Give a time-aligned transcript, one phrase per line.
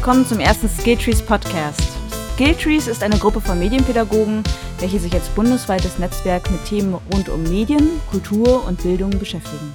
[0.00, 1.82] Und willkommen zum ersten Skilltrees Podcast.
[2.34, 4.42] Skilltrees ist eine Gruppe von Medienpädagogen,
[4.78, 9.74] welche sich als bundesweites Netzwerk mit Themen rund um Medien, Kultur und Bildung beschäftigen.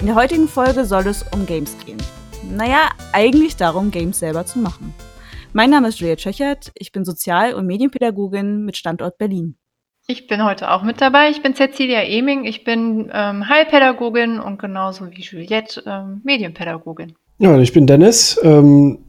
[0.00, 1.98] In der heutigen Folge soll es um Games gehen.
[2.50, 4.92] Naja, eigentlich darum, Games selber zu machen.
[5.52, 9.56] Mein Name ist Julia Tschöchert, ich bin Sozial- und Medienpädagogin mit Standort Berlin.
[10.08, 11.30] Ich bin heute auch mit dabei.
[11.30, 12.44] Ich bin Cecilia Eming.
[12.44, 17.14] Ich bin ähm, Heilpädagogin und genauso wie Juliette ähm, Medienpädagogin.
[17.38, 18.38] Ja, ich bin Dennis.
[18.42, 19.03] Ähm,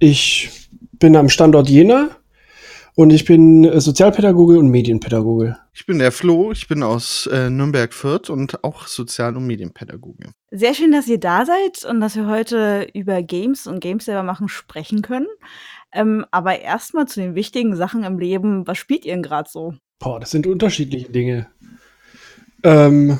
[0.00, 2.08] ich bin am Standort Jena
[2.96, 5.56] und ich bin äh, Sozialpädagoge und Medienpädagoge.
[5.72, 10.32] Ich bin der Flo, ich bin aus äh, Nürnberg-Fürth und auch Sozial- und Medienpädagoge.
[10.50, 14.22] Sehr schön, dass ihr da seid und dass wir heute über Games und Games selber
[14.22, 15.28] machen sprechen können.
[15.92, 18.66] Ähm, aber erstmal zu den wichtigen Sachen im Leben.
[18.66, 19.74] Was spielt ihr denn gerade so?
[19.98, 21.48] Boah, das sind unterschiedliche Dinge.
[22.62, 23.18] Ähm,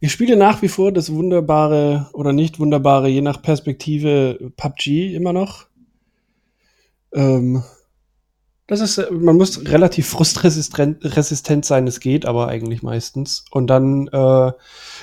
[0.00, 5.32] ich spiele nach wie vor das wunderbare oder nicht wunderbare, je nach Perspektive, PUBG immer
[5.32, 5.67] noch.
[7.12, 7.62] Ähm,
[8.68, 13.46] das ist, man muss relativ frustresistent resistent sein, es geht aber eigentlich meistens.
[13.50, 14.52] Und dann, äh,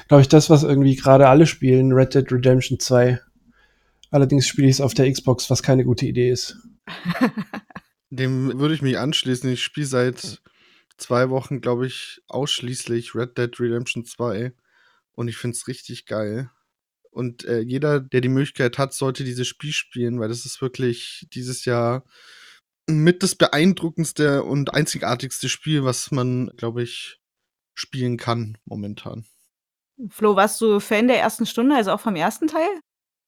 [0.07, 3.19] glaube ich, das, was irgendwie gerade alle spielen, Red Dead Redemption 2.
[4.11, 6.57] Allerdings spiele ich es auf der Xbox, was keine gute Idee ist.
[8.11, 9.51] Dem würde ich mich anschließen.
[9.51, 10.41] Ich spiele seit
[10.97, 14.53] zwei Wochen, glaube ich, ausschließlich Red Dead Redemption 2.
[15.15, 16.51] Und ich finde es richtig geil.
[17.15, 21.25] Und äh, jeder, der die Möglichkeit hat, sollte dieses Spiel spielen, weil das ist wirklich
[21.33, 22.03] dieses Jahr
[22.87, 27.21] mit das beeindruckendste und einzigartigste Spiel, was man, glaube ich,
[27.73, 29.25] spielen kann momentan.
[30.09, 32.67] Flo, warst du Fan der ersten Stunde, also auch vom ersten Teil?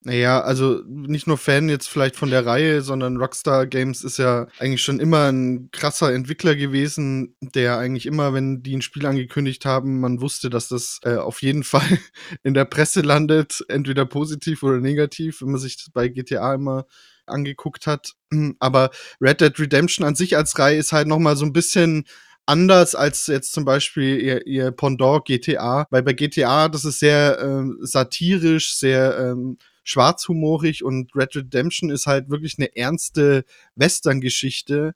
[0.07, 4.47] Naja, also nicht nur Fan jetzt vielleicht von der Reihe, sondern Rockstar Games ist ja
[4.57, 9.65] eigentlich schon immer ein krasser Entwickler gewesen, der eigentlich immer, wenn die ein Spiel angekündigt
[9.65, 11.81] haben, man wusste, dass das äh, auf jeden Fall
[12.43, 16.85] in der Presse landet, entweder positiv oder negativ, wenn man sich das bei GTA immer
[17.25, 18.13] angeguckt hat.
[18.61, 22.05] Aber Red Dead Redemption an sich als Reihe ist halt noch mal so ein bisschen
[22.45, 27.39] anders als jetzt zum Beispiel ihr, ihr Pendant GTA, weil bei GTA, das ist sehr
[27.41, 29.57] ähm, satirisch, sehr ähm,
[29.87, 34.93] schwarzhumorig und Red Redemption ist halt wirklich eine ernste Western-Geschichte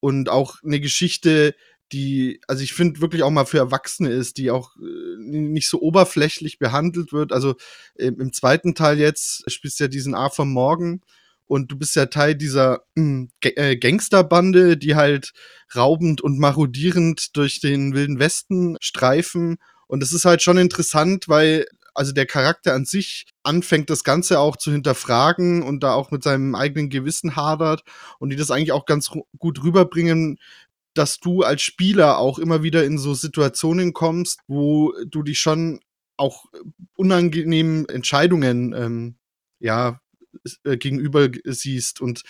[0.00, 1.54] und auch eine Geschichte,
[1.92, 5.80] die, also ich finde wirklich auch mal für Erwachsene ist, die auch äh, nicht so
[5.80, 7.32] oberflächlich behandelt wird.
[7.32, 7.54] Also
[7.94, 11.00] äh, im zweiten Teil jetzt spielst du ja diesen Arthur Morgan
[11.46, 15.32] und du bist ja Teil dieser mh, äh, Gangsterbande, die halt
[15.74, 19.58] raubend und marodierend durch den wilden Westen streifen.
[19.86, 24.38] Und es ist halt schon interessant, weil also der Charakter an sich anfängt, das Ganze
[24.38, 27.82] auch zu hinterfragen und da auch mit seinem eigenen Gewissen hadert
[28.18, 30.38] und die das eigentlich auch ganz gut rüberbringen,
[30.94, 35.80] dass du als Spieler auch immer wieder in so Situationen kommst, wo du dich schon
[36.16, 36.46] auch
[36.94, 39.16] unangenehmen Entscheidungen ähm,
[39.58, 40.00] ja
[40.64, 42.22] äh, gegenüber siehst und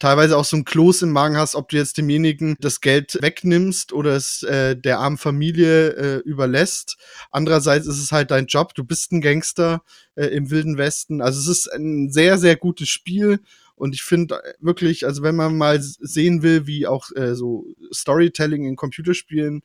[0.00, 3.92] teilweise auch so ein Kloß im Magen hast, ob du jetzt demjenigen das Geld wegnimmst
[3.92, 6.96] oder es äh, der armen Familie äh, überlässt.
[7.30, 9.82] Andererseits ist es halt dein Job, du bist ein Gangster
[10.16, 11.20] äh, im Wilden Westen.
[11.20, 13.40] Also es ist ein sehr, sehr gutes Spiel.
[13.76, 18.66] Und ich finde wirklich, also wenn man mal sehen will, wie auch äh, so Storytelling
[18.66, 19.62] in Computerspielen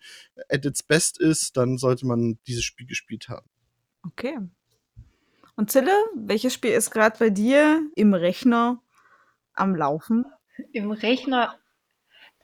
[0.47, 3.47] at its best ist, dann sollte man dieses Spiel gespielt haben.
[4.03, 4.37] Okay.
[5.57, 8.81] Und Zille, welches Spiel ist gerade bei dir im Rechner
[9.55, 10.25] am Laufen?
[10.71, 11.55] Im Rechner.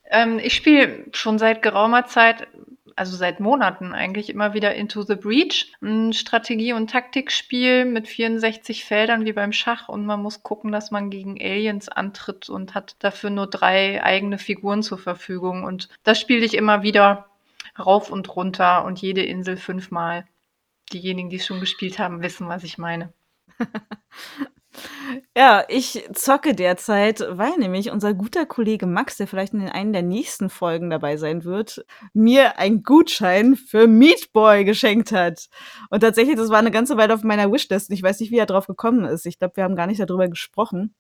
[0.10, 2.48] Ähm, ich spiele schon seit geraumer Zeit,
[2.96, 5.72] also seit Monaten eigentlich immer wieder Into the Breach.
[5.82, 10.92] Ein Strategie- und Taktikspiel mit 64 Feldern wie beim Schach und man muss gucken, dass
[10.92, 15.64] man gegen Aliens antritt und hat dafür nur drei eigene Figuren zur Verfügung.
[15.64, 17.28] Und das spiele ich immer wieder
[17.80, 20.28] rauf und runter und jede Insel fünfmal.
[20.92, 23.14] Diejenigen, die es schon gespielt haben, wissen, was ich meine.
[25.36, 30.02] Ja, ich zocke derzeit, weil nämlich unser guter Kollege Max, der vielleicht in einen der
[30.02, 35.50] nächsten Folgen dabei sein wird, mir einen Gutschein für Meat Boy geschenkt hat.
[35.90, 37.92] Und tatsächlich, das war eine ganze Weile auf meiner Wishlist.
[37.92, 39.26] Ich weiß nicht, wie er drauf gekommen ist.
[39.26, 40.96] Ich glaube, wir haben gar nicht darüber gesprochen.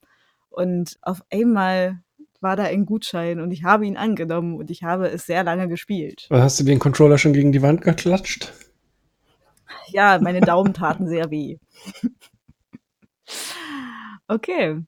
[0.50, 2.02] Und auf einmal
[2.42, 5.68] war da ein Gutschein und ich habe ihn angenommen und ich habe es sehr lange
[5.68, 6.28] gespielt.
[6.30, 8.52] Hast du den Controller schon gegen die Wand geklatscht?
[9.90, 11.58] Ja, meine Daumen taten sehr weh.
[14.31, 14.81] Okay.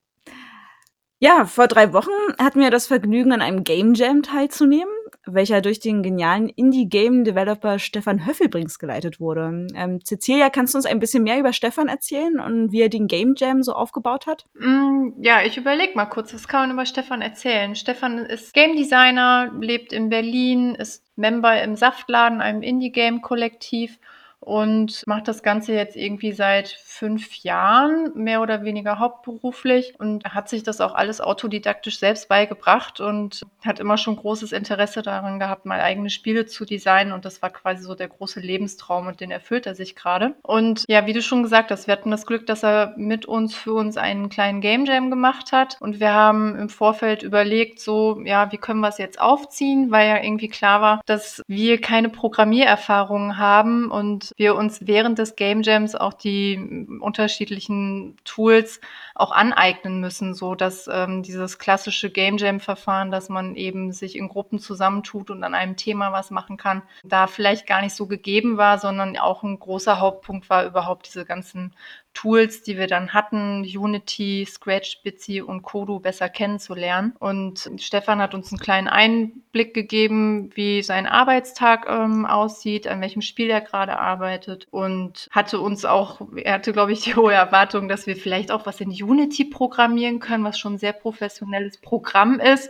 [1.19, 4.94] Ja, vor drei Wochen hatten wir das Vergnügen, an einem Game Jam teilzunehmen,
[5.25, 9.68] welcher durch den genialen Indie-Game-Developer Stefan Höffelbrings geleitet wurde.
[9.75, 13.07] Ähm, Cecilia, kannst du uns ein bisschen mehr über Stefan erzählen und wie er den
[13.07, 14.45] Game Jam so aufgebaut hat?
[14.56, 17.75] Mm, ja, ich überlege mal kurz, was kann man über Stefan erzählen?
[17.75, 23.98] Stefan ist Game Designer, lebt in Berlin, ist Member im Saftladen, einem Indie-Game-Kollektiv
[24.44, 30.50] und macht das Ganze jetzt irgendwie seit fünf Jahren, mehr oder weniger hauptberuflich und hat
[30.50, 35.66] sich das auch alles autodidaktisch selbst beigebracht und hat immer schon großes Interesse daran gehabt,
[35.66, 39.31] mal eigene Spiele zu designen und das war quasi so der große Lebenstraum und den
[39.31, 40.36] erfüllt er sich gerade.
[40.44, 43.56] Und ja, wie du schon gesagt hast, wir hatten das Glück, dass er mit uns
[43.56, 48.22] für uns einen kleinen Game Jam gemacht hat und wir haben im Vorfeld überlegt, so,
[48.24, 52.10] ja, wie können wir es jetzt aufziehen, weil ja irgendwie klar war, dass wir keine
[52.10, 58.82] Programmiererfahrungen haben und wir uns während des Game Jams auch die unterschiedlichen Tools
[59.16, 64.18] auch aneignen müssen, so dass ähm, dieses klassische Game Jam Verfahren, dass man eben sich
[64.18, 68.08] in Gruppen zusammentut und an einem Thema was machen kann, da vielleicht gar nicht so
[68.08, 71.74] gegeben war, sondern auch ein großer Hauptpunkt war überhaupt diese ganzen
[72.13, 77.13] Tools, die wir dann hatten, Unity, Scratch, Bitsy und Kodu besser kennenzulernen.
[77.19, 83.21] Und Stefan hat uns einen kleinen Einblick gegeben, wie sein Arbeitstag ähm, aussieht, an welchem
[83.21, 87.88] Spiel er gerade arbeitet und hatte uns auch, er hatte, glaube ich, die hohe Erwartung,
[87.88, 92.39] dass wir vielleicht auch was in Unity programmieren können, was schon ein sehr professionelles Programm
[92.39, 92.69] ist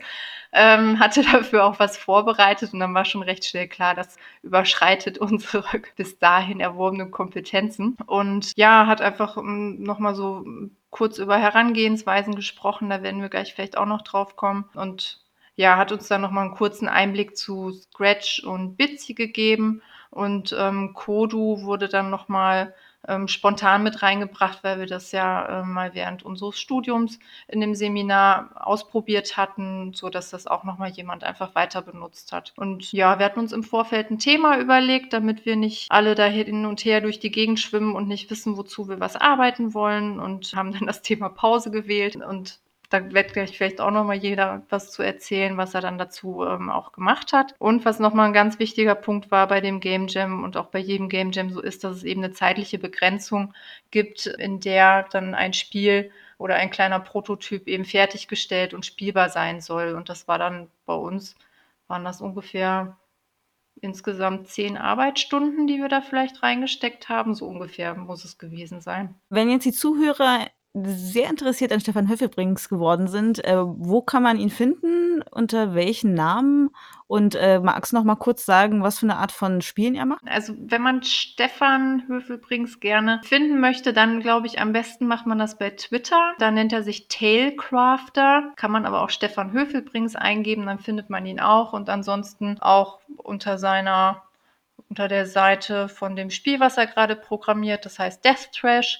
[0.53, 5.17] ähm, hatte dafür auch was vorbereitet und dann war schon recht schnell klar, das überschreitet
[5.19, 5.63] unsere
[5.95, 7.97] bis dahin erworbenen Kompetenzen.
[8.05, 10.45] Und ja, hat einfach ähm, nochmal so
[10.91, 14.65] kurz über Herangehensweisen gesprochen, da werden wir gleich vielleicht auch noch drauf kommen.
[14.75, 15.21] Und
[15.55, 19.81] ja, hat uns dann nochmal einen kurzen Einblick zu Scratch und Bitsy gegeben.
[20.09, 22.75] Und ähm, Kodu wurde dann nochmal
[23.07, 27.75] ähm, spontan mit reingebracht, weil wir das ja äh, mal während unseres Studiums in dem
[27.75, 32.53] Seminar ausprobiert hatten, so dass das auch nochmal jemand einfach weiter benutzt hat.
[32.55, 36.25] Und ja, wir hatten uns im Vorfeld ein Thema überlegt, damit wir nicht alle da
[36.25, 40.19] hin und her durch die Gegend schwimmen und nicht wissen, wozu wir was arbeiten wollen
[40.19, 42.59] und haben dann das Thema Pause gewählt und
[42.93, 46.69] da wird gleich vielleicht auch nochmal jeder was zu erzählen, was er dann dazu ähm,
[46.69, 47.55] auch gemacht hat.
[47.57, 50.77] Und was nochmal ein ganz wichtiger Punkt war bei dem Game Jam und auch bei
[50.77, 53.55] jedem Game Jam so ist, dass es eben eine zeitliche Begrenzung
[53.89, 59.59] gibt, in der dann ein Spiel oder ein kleiner Prototyp eben fertiggestellt und spielbar sein
[59.59, 59.93] soll.
[59.95, 61.33] Und das war dann bei uns,
[61.87, 62.95] waren das ungefähr
[63.81, 67.33] insgesamt zehn Arbeitsstunden, die wir da vielleicht reingesteckt haben.
[67.33, 69.15] So ungefähr muss es gewesen sein.
[69.29, 73.43] Wenn jetzt die Zuhörer sehr interessiert an Stefan Höffelbrings geworden sind.
[73.45, 75.21] Äh, wo kann man ihn finden?
[75.29, 76.71] Unter welchen Namen?
[77.05, 80.07] Und äh, magst du noch mal kurz sagen, was für eine Art von Spielen er
[80.07, 80.23] macht?
[80.25, 85.37] Also, wenn man Stefan Höfelbrings gerne finden möchte, dann glaube ich, am besten macht man
[85.37, 86.33] das bei Twitter.
[86.39, 88.51] Da nennt er sich Tailcrafter.
[88.55, 91.73] Kann man aber auch Stefan Höfelbrings eingeben, dann findet man ihn auch.
[91.73, 94.23] Und ansonsten auch unter seiner,
[94.89, 98.99] unter der Seite von dem Spiel, was er gerade programmiert, das heißt Death Trash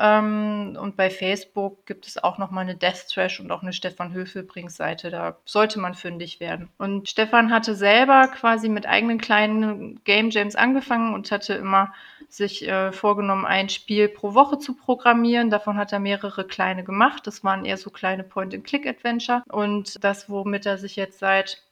[0.00, 3.74] ähm, und bei Facebook gibt es auch noch mal eine Death Trash und auch eine
[3.74, 5.10] Stefan Höfelbrings Seite.
[5.10, 6.70] Da sollte man fündig werden.
[6.78, 11.92] Und Stefan hatte selber quasi mit eigenen kleinen Game Jams angefangen und hatte immer
[12.30, 15.50] sich äh, vorgenommen, ein Spiel pro Woche zu programmieren.
[15.50, 17.26] Davon hat er mehrere kleine gemacht.
[17.26, 19.42] Das waren eher so kleine Point-and-Click-Adventure.
[19.48, 21.62] Und das, womit er sich jetzt seit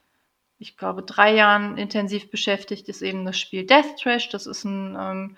[0.60, 4.28] ich glaube, drei Jahren intensiv beschäftigt, ist eben das Spiel Death Trash.
[4.28, 5.36] Das ist ein ähm,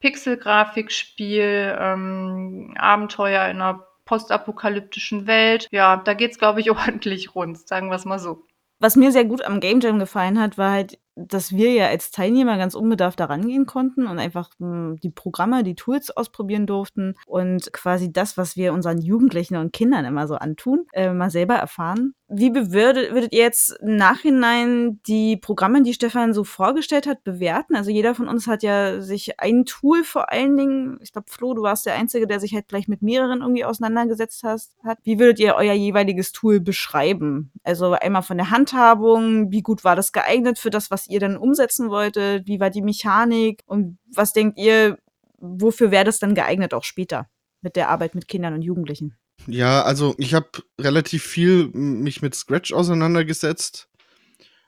[0.00, 5.68] Pixel-Grafikspiel, ähm, Abenteuer in einer postapokalyptischen Welt.
[5.70, 8.44] Ja, da geht's, glaube ich, ordentlich rund, sagen wir es mal so.
[8.80, 12.10] Was mir sehr gut am Game Jam gefallen hat, war halt dass wir ja als
[12.10, 16.66] Teilnehmer ganz unbedarft da rangehen konnten und einfach mh, hm, die Programme, die Tools ausprobieren
[16.66, 21.30] durften und quasi das, was wir unseren Jugendlichen und Kindern immer so antun, äh, mal
[21.30, 22.14] selber erfahren.
[22.30, 27.74] Wie würdet, würdet ihr jetzt im Nachhinein die Programme, die Stefan so vorgestellt hat, bewerten?
[27.74, 31.54] Also jeder von uns hat ja sich ein Tool vor allen Dingen, ich glaube, Flo,
[31.54, 34.98] du warst der Einzige, der sich halt gleich mit mehreren irgendwie auseinandergesetzt hast, hat.
[35.04, 37.50] Wie würdet ihr euer jeweiliges Tool beschreiben?
[37.64, 41.38] Also einmal von der Handhabung, wie gut war das geeignet für das, was ihr dann
[41.38, 42.46] umsetzen wolltet?
[42.46, 43.62] Wie war die Mechanik?
[43.64, 44.98] Und was denkt ihr,
[45.38, 47.26] wofür wäre das dann geeignet auch später
[47.62, 49.16] mit der Arbeit mit Kindern und Jugendlichen?
[49.46, 53.88] Ja, also ich habe relativ viel mich mit Scratch auseinandergesetzt,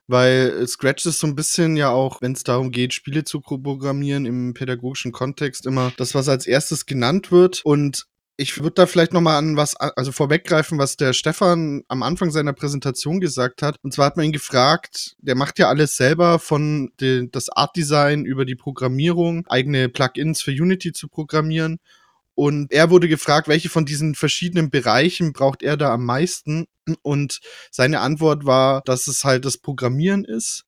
[0.07, 4.27] weil Scratch ist so ein bisschen ja auch, wenn es darum geht, Spiele zu programmieren
[4.27, 7.61] im pädagogischen Kontext, immer das, was als erstes genannt wird.
[7.65, 12.03] Und ich würde da vielleicht noch mal an was, also vorweggreifen, was der Stefan am
[12.03, 13.77] Anfang seiner Präsentation gesagt hat.
[13.83, 17.77] Und zwar hat man ihn gefragt, der macht ja alles selber von den, das Art
[17.77, 21.81] Design über die Programmierung, eigene Plugins für Unity zu programmieren.
[22.41, 26.65] Und er wurde gefragt, welche von diesen verschiedenen Bereichen braucht er da am meisten?
[27.03, 30.65] Und seine Antwort war, dass es halt das Programmieren ist.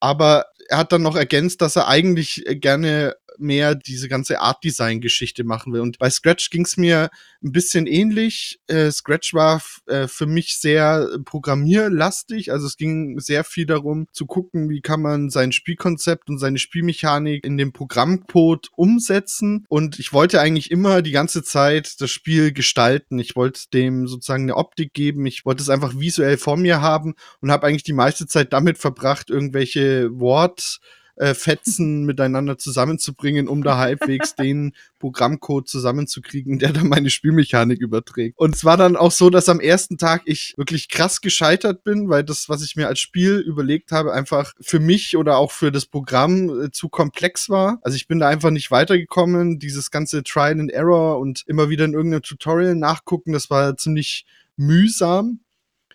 [0.00, 5.72] Aber er hat dann noch ergänzt, dass er eigentlich gerne mehr diese ganze Art-Design-Geschichte machen
[5.72, 5.80] will.
[5.80, 7.10] Und bei Scratch ging es mir
[7.42, 8.60] ein bisschen ähnlich.
[8.66, 12.52] Äh, Scratch war äh, für mich sehr programmierlastig.
[12.52, 16.58] Also es ging sehr viel darum zu gucken, wie kann man sein Spielkonzept und seine
[16.58, 19.64] Spielmechanik in dem Programmcode umsetzen.
[19.68, 23.18] Und ich wollte eigentlich immer die ganze Zeit das Spiel gestalten.
[23.18, 25.26] Ich wollte dem sozusagen eine Optik geben.
[25.26, 28.78] Ich wollte es einfach visuell vor mir haben und habe eigentlich die meiste Zeit damit
[28.78, 30.80] verbracht, irgendwelche Wort
[31.16, 38.38] äh, Fetzen miteinander zusammenzubringen, um da halbwegs den Programmcode zusammenzukriegen, der dann meine Spielmechanik überträgt.
[38.38, 42.08] Und es war dann auch so, dass am ersten Tag ich wirklich krass gescheitert bin,
[42.08, 45.70] weil das, was ich mir als Spiel überlegt habe, einfach für mich oder auch für
[45.70, 47.78] das Programm äh, zu komplex war.
[47.82, 49.58] Also ich bin da einfach nicht weitergekommen.
[49.58, 54.24] Dieses ganze Trial and Error und immer wieder in irgendeinem Tutorial nachgucken, das war ziemlich
[54.56, 55.40] mühsam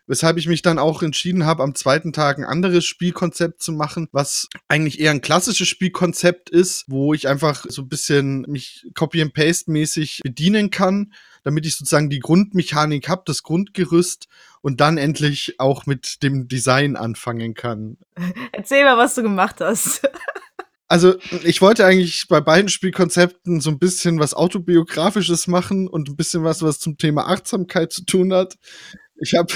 [0.10, 4.10] weshalb ich mich dann auch entschieden habe, am zweiten Tag ein anderes Spielkonzept zu machen,
[4.12, 10.22] was eigentlich eher ein klassisches Spielkonzept ist, wo ich einfach so ein bisschen mich Copy-and-Paste-mäßig
[10.24, 11.14] bedienen kann,
[11.44, 14.28] damit ich sozusagen die Grundmechanik habe, das Grundgerüst
[14.62, 17.98] und dann endlich auch mit dem Design anfangen kann.
[18.52, 20.02] Erzähl mal, was du gemacht hast.
[20.92, 26.16] Also, ich wollte eigentlich bei beiden Spielkonzepten so ein bisschen was autobiografisches machen und ein
[26.16, 28.56] bisschen was, was zum Thema Achtsamkeit zu tun hat.
[29.22, 29.54] Ich habe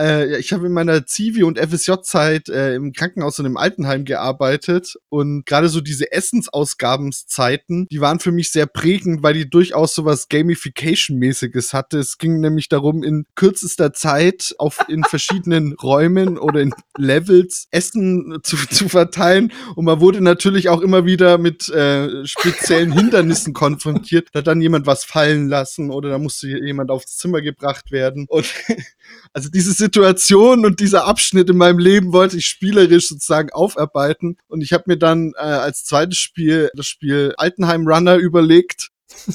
[0.00, 4.96] äh, ich habe in meiner Zivi- und FSJ-Zeit äh, im Krankenhaus und im Altenheim gearbeitet
[5.08, 10.04] und gerade so diese Essensausgabenszeiten, die waren für mich sehr prägend, weil die durchaus so
[10.04, 11.98] was Gamification-mäßiges hatte.
[11.98, 18.38] Es ging nämlich darum, in kürzester Zeit auf in verschiedenen Räumen oder in Levels Essen
[18.42, 24.28] zu, zu verteilen und man wurde natürlich auch immer wieder mit äh, speziellen Hindernissen konfrontiert.
[24.32, 28.26] Da hat dann jemand was fallen lassen oder da musste jemand aufs Zimmer gebracht werden
[28.28, 28.46] und
[29.32, 34.36] also diese Situation und dieser Abschnitt in meinem Leben wollte ich spielerisch sozusagen aufarbeiten.
[34.46, 38.90] Und ich habe mir dann äh, als zweites Spiel das Spiel Altenheim Runner überlegt.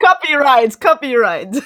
[0.00, 1.62] Copyright, Copyright.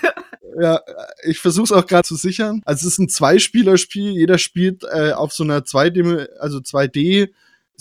[0.61, 0.82] Ja,
[1.23, 2.61] ich versuche es auch gerade zu sichern.
[2.66, 4.11] Also es ist ein Zweispielerspiel.
[4.11, 7.30] Jeder spielt äh, auf so einer 2D, also 2D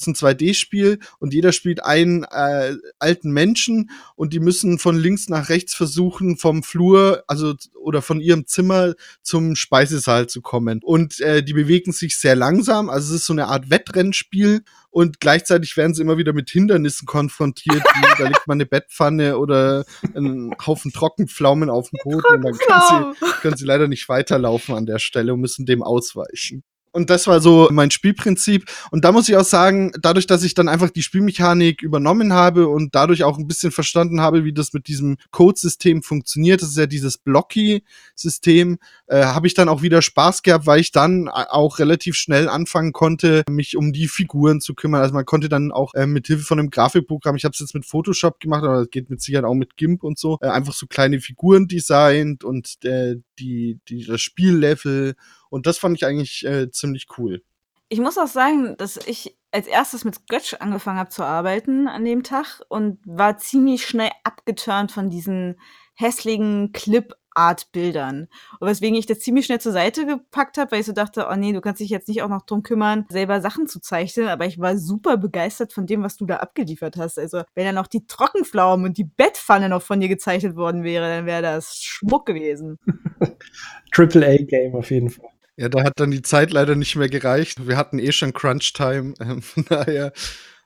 [0.02, 5.30] ist ein 2D-Spiel und jeder spielt einen äh, alten Menschen und die müssen von links
[5.30, 10.82] nach rechts versuchen, vom Flur, also oder von ihrem Zimmer zum Speisesaal zu kommen.
[10.84, 15.20] Und äh, die bewegen sich sehr langsam, also es ist so eine Art Wettrennspiel und
[15.20, 19.86] gleichzeitig werden sie immer wieder mit Hindernissen konfrontiert, wie da liegt mal eine Bettpfanne oder
[20.16, 24.76] ein Haufen Trockenpflaumen auf dem Boden und dann können sie, können sie leider nicht weiterlaufen
[24.76, 26.64] an der Stelle und müssen dem ausweichen.
[27.00, 28.66] Und das war so mein Spielprinzip.
[28.92, 32.68] Und da muss ich auch sagen, dadurch, dass ich dann einfach die Spielmechanik übernommen habe
[32.68, 36.78] und dadurch auch ein bisschen verstanden habe, wie das mit diesem Codesystem funktioniert, das ist
[36.78, 41.80] ja dieses Blocky-System, äh, habe ich dann auch wieder Spaß gehabt, weil ich dann auch
[41.80, 45.02] relativ schnell anfangen konnte, mich um die Figuren zu kümmern.
[45.02, 47.76] Also man konnte dann auch äh, mit Hilfe von einem Grafikprogramm, ich habe es jetzt
[47.76, 50.74] mit Photoshop gemacht, aber das geht mit Sicherheit auch mit GIMP und so, äh, einfach
[50.74, 55.16] so kleine Figuren designt und äh, die, die, das Spiellevel
[55.50, 57.44] und das fand ich eigentlich äh, ziemlich cool.
[57.90, 62.06] Ich muss auch sagen, dass ich als erstes mit Scratch angefangen habe zu arbeiten an
[62.06, 65.56] dem Tag und war ziemlich schnell abgeturnt von diesen
[65.96, 68.28] hässlichen Clip-Art-Bildern.
[68.60, 71.36] Und weswegen ich das ziemlich schnell zur Seite gepackt habe, weil ich so dachte, oh
[71.36, 74.28] nee, du kannst dich jetzt nicht auch noch drum kümmern, selber Sachen zu zeichnen.
[74.28, 77.20] Aber ich war super begeistert von dem, was du da abgeliefert hast.
[77.20, 81.08] Also, wenn ja noch die Trockenpflaumen und die Bettpfanne noch von dir gezeichnet worden wäre,
[81.08, 82.78] dann wäre das Schmuck gewesen.
[83.92, 85.29] Triple A-Game auf jeden Fall.
[85.60, 87.68] Ja, da hat dann die Zeit leider nicht mehr gereicht.
[87.68, 89.14] Wir hatten eh schon Crunch-Time.
[89.20, 90.14] Ähm, daher.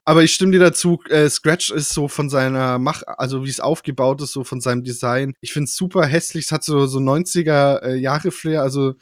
[0.05, 3.59] Aber ich stimme dir dazu, äh, Scratch ist so von seiner Mach, also wie es
[3.59, 5.33] aufgebaut ist, so von seinem Design.
[5.41, 6.45] Ich finde es super hässlich.
[6.45, 8.57] Es hat so, so 90er äh.
[8.57, 8.93] Also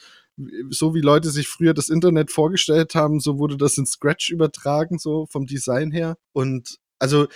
[0.69, 4.97] so wie Leute sich früher das Internet vorgestellt haben, so wurde das in Scratch übertragen,
[4.97, 6.15] so vom Design her.
[6.31, 7.27] Und also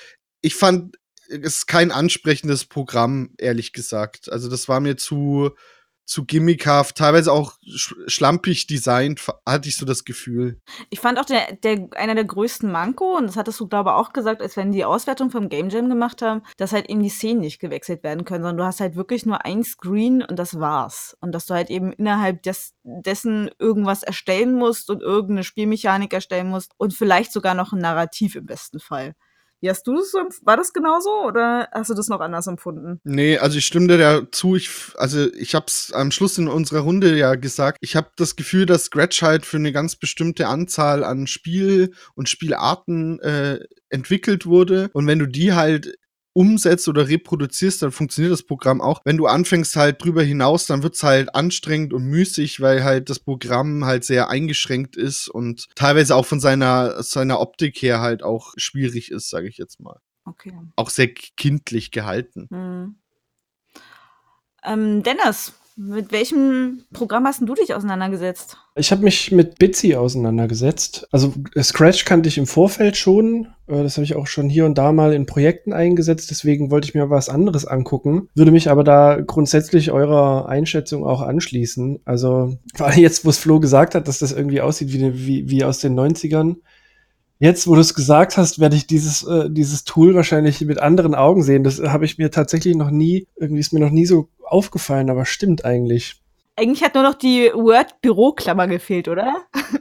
[0.41, 0.95] ich fand,
[1.27, 4.31] es ist kein ansprechendes Programm, ehrlich gesagt.
[4.31, 5.51] Also das war mir zu,
[6.05, 7.53] zu gimmickhaft, teilweise auch
[8.07, 10.61] schlampig designt, hatte ich so das Gefühl.
[10.89, 13.95] Ich fand auch der, der, einer der größten Manko, und das hattest du, glaube ich,
[13.95, 17.09] auch gesagt, als wenn die Auswertung vom Game Jam gemacht haben, dass halt eben die
[17.09, 20.59] Szenen nicht gewechselt werden können, sondern du hast halt wirklich nur ein Screen und das
[20.59, 21.17] war's.
[21.21, 26.49] Und dass du halt eben innerhalb des, dessen irgendwas erstellen musst und irgendeine Spielmechanik erstellen
[26.49, 29.15] musst und vielleicht sogar noch ein Narrativ im besten Fall.
[29.61, 30.13] Wie hast du das?
[30.43, 32.99] War das genauso oder hast du das noch anders empfunden?
[33.03, 34.55] Nee, also ich stimme dir dazu.
[34.55, 37.77] Ich, also ich habe es am Schluss in unserer Runde ja gesagt.
[37.81, 42.29] Ich habe das Gefühl, dass Scratch halt für eine ganz bestimmte Anzahl an Spiel und
[42.29, 43.59] Spielarten äh,
[43.89, 44.89] entwickelt wurde.
[44.93, 45.95] Und wenn du die halt
[46.35, 48.99] umsetzt oder reproduzierst, dann funktioniert das Programm auch.
[49.05, 53.19] Wenn du anfängst halt drüber hinaus, dann wird's halt anstrengend und müßig, weil halt das
[53.19, 58.53] Programm halt sehr eingeschränkt ist und teilweise auch von seiner, seiner Optik her halt auch
[58.57, 60.01] schwierig ist, sage ich jetzt mal.
[60.25, 60.53] Okay.
[60.75, 62.47] Auch sehr kindlich gehalten.
[62.51, 62.95] Hm.
[64.65, 68.57] Ähm, Dennis, mit welchem Programm hast du dich auseinandergesetzt?
[68.75, 71.07] Ich habe mich mit Bitsy auseinandergesetzt.
[71.11, 73.47] Also Scratch kannte ich im Vorfeld schon.
[73.67, 76.31] Äh, Das habe ich auch schon hier und da mal in Projekten eingesetzt.
[76.31, 78.29] Deswegen wollte ich mir was anderes angucken.
[78.35, 81.99] Würde mich aber da grundsätzlich eurer Einschätzung auch anschließen.
[82.05, 85.49] Also vor allem jetzt, wo es Flo gesagt hat, dass das irgendwie aussieht wie, wie,
[85.49, 86.55] wie aus den 90ern.
[87.37, 91.15] Jetzt, wo du es gesagt hast, werde ich dieses, äh, dieses Tool wahrscheinlich mit anderen
[91.15, 91.63] Augen sehen.
[91.63, 95.25] Das habe ich mir tatsächlich noch nie, irgendwie ist mir noch nie so aufgefallen, aber
[95.25, 96.21] stimmt eigentlich.
[96.55, 99.33] Eigentlich hat nur noch die Word-Büroklammer gefehlt, oder?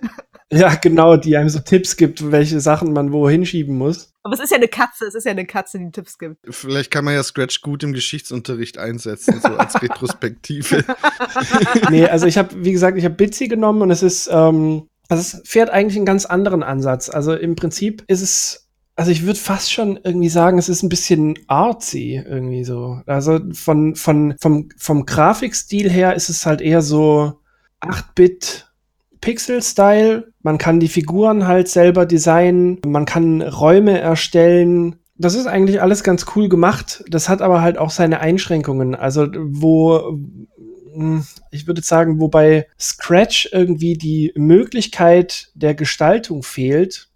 [0.53, 4.13] Ja, genau, die einem so Tipps gibt, welche Sachen man wo hinschieben muss.
[4.23, 6.37] Aber es ist ja eine Katze, es ist ja eine Katze, die Tipps gibt.
[6.49, 10.85] Vielleicht kann man ja Scratch gut im Geschichtsunterricht einsetzen, so als Retrospektive.
[11.91, 15.21] nee, also ich habe, wie gesagt, ich habe Bitsy genommen und es ist, ähm, also
[15.21, 17.09] es fährt eigentlich einen ganz anderen Ansatz.
[17.09, 20.89] Also im Prinzip ist es, also ich würde fast schon irgendwie sagen, es ist ein
[20.89, 23.01] bisschen artsy irgendwie so.
[23.07, 27.41] Also von, von, vom, vom Grafikstil her ist es halt eher so
[27.81, 28.71] 8-Bit
[29.21, 30.33] Pixel-Style.
[30.43, 34.97] Man kann die Figuren halt selber designen, man kann Räume erstellen.
[35.17, 37.05] Das ist eigentlich alles ganz cool gemacht.
[37.09, 38.95] Das hat aber halt auch seine Einschränkungen.
[38.95, 40.19] Also wo
[41.51, 47.09] ich würde sagen, wobei Scratch irgendwie die Möglichkeit der Gestaltung fehlt,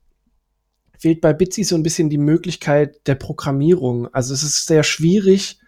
[0.99, 4.13] fehlt bei Bitsy so ein bisschen die Möglichkeit der Programmierung.
[4.13, 5.59] Also es ist sehr schwierig,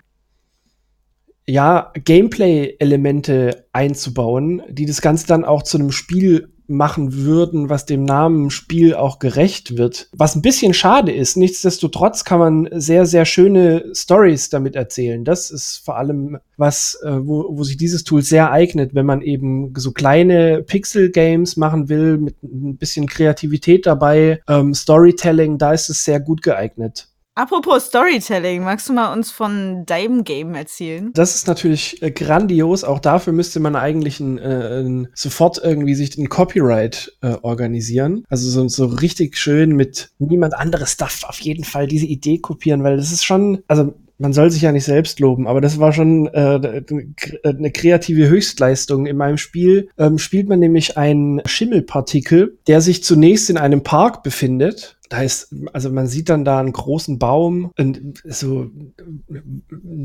[1.46, 8.04] ja, Gameplay-Elemente einzubauen, die das Ganze dann auch zu einem Spiel machen würden, was dem
[8.04, 10.08] Namen Spiel auch gerecht wird.
[10.12, 11.36] Was ein bisschen schade ist.
[11.36, 15.24] Nichtsdestotrotz kann man sehr, sehr schöne Stories damit erzählen.
[15.24, 19.22] Das ist vor allem was, äh, wo, wo sich dieses Tool sehr eignet, wenn man
[19.22, 25.88] eben so kleine Pixel-Games machen will, mit ein bisschen Kreativität dabei, ähm, Storytelling, da ist
[25.88, 27.08] es sehr gut geeignet.
[27.36, 31.10] Apropos Storytelling, magst du mal uns von deinem Game erzählen?
[31.14, 32.82] Das ist natürlich äh, grandios.
[32.82, 38.24] Auch dafür müsste man eigentlich ein, äh, ein, sofort irgendwie sich ein Copyright äh, organisieren.
[38.28, 42.82] Also so, so richtig schön mit niemand anderes darf auf jeden Fall diese Idee kopieren,
[42.82, 45.94] weil das ist schon, also man soll sich ja nicht selbst loben, aber das war
[45.94, 46.82] schon äh,
[47.42, 49.06] eine kreative Höchstleistung.
[49.06, 54.22] In meinem Spiel ähm, spielt man nämlich einen Schimmelpartikel, der sich zunächst in einem Park
[54.22, 58.70] befindet da ist, also man sieht dann da einen großen Baum und so,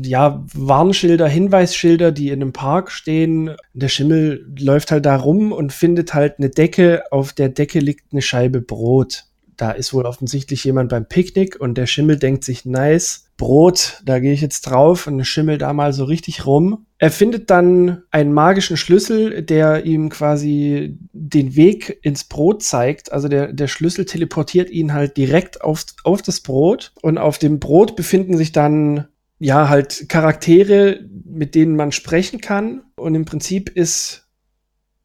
[0.02, 3.52] ja, Warnschilder, Hinweisschilder, die in einem Park stehen.
[3.72, 7.04] Der Schimmel läuft halt da rum und findet halt eine Decke.
[7.12, 9.26] Auf der Decke liegt eine Scheibe Brot.
[9.56, 14.18] Da ist wohl offensichtlich jemand beim Picknick und der Schimmel denkt sich, nice, Brot, da
[14.18, 16.86] gehe ich jetzt drauf und schimmel da mal so richtig rum.
[16.98, 23.12] Er findet dann einen magischen Schlüssel, der ihm quasi den Weg ins Brot zeigt.
[23.12, 26.92] Also der, der Schlüssel teleportiert ihn halt direkt auf, auf das Brot.
[27.02, 32.84] Und auf dem Brot befinden sich dann ja halt Charaktere, mit denen man sprechen kann.
[32.96, 34.28] Und im Prinzip ist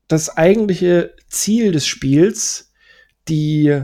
[0.07, 2.71] das eigentliche Ziel des Spiels,
[3.27, 3.81] die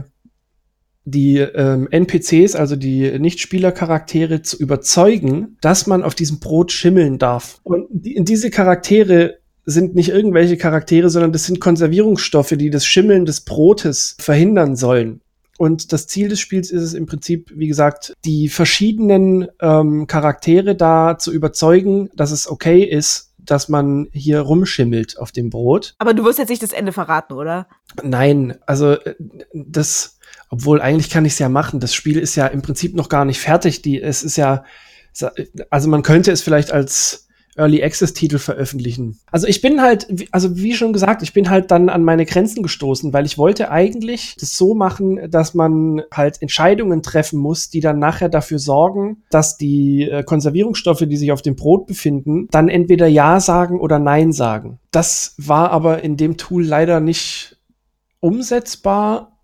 [1.10, 7.60] die ähm, NPCs, also die Nichtspielercharaktere, zu überzeugen, dass man auf diesem Brot schimmeln darf.
[7.62, 13.26] Und die, diese Charaktere sind nicht irgendwelche Charaktere, sondern das sind Konservierungsstoffe, die das Schimmeln
[13.26, 15.20] des Brotes verhindern sollen.
[15.58, 20.76] Und das Ziel des Spiels ist es im Prinzip, wie gesagt, die verschiedenen ähm, Charaktere
[20.76, 25.94] da zu überzeugen, dass es okay ist, dass man hier rumschimmelt auf dem Brot.
[25.98, 27.66] Aber du wirst jetzt nicht das Ende verraten, oder?
[28.02, 29.14] Nein, also äh,
[29.52, 30.17] das
[30.50, 31.80] obwohl, eigentlich kann ich es ja machen.
[31.80, 33.82] Das Spiel ist ja im Prinzip noch gar nicht fertig.
[33.82, 34.64] Die, es ist ja,
[35.70, 39.18] also man könnte es vielleicht als Early Access Titel veröffentlichen.
[39.32, 42.62] Also ich bin halt, also wie schon gesagt, ich bin halt dann an meine Grenzen
[42.62, 47.80] gestoßen, weil ich wollte eigentlich das so machen, dass man halt Entscheidungen treffen muss, die
[47.80, 52.68] dann nachher dafür sorgen, dass die äh, Konservierungsstoffe, die sich auf dem Brot befinden, dann
[52.68, 54.78] entweder Ja sagen oder Nein sagen.
[54.92, 57.56] Das war aber in dem Tool leider nicht
[58.20, 59.37] umsetzbar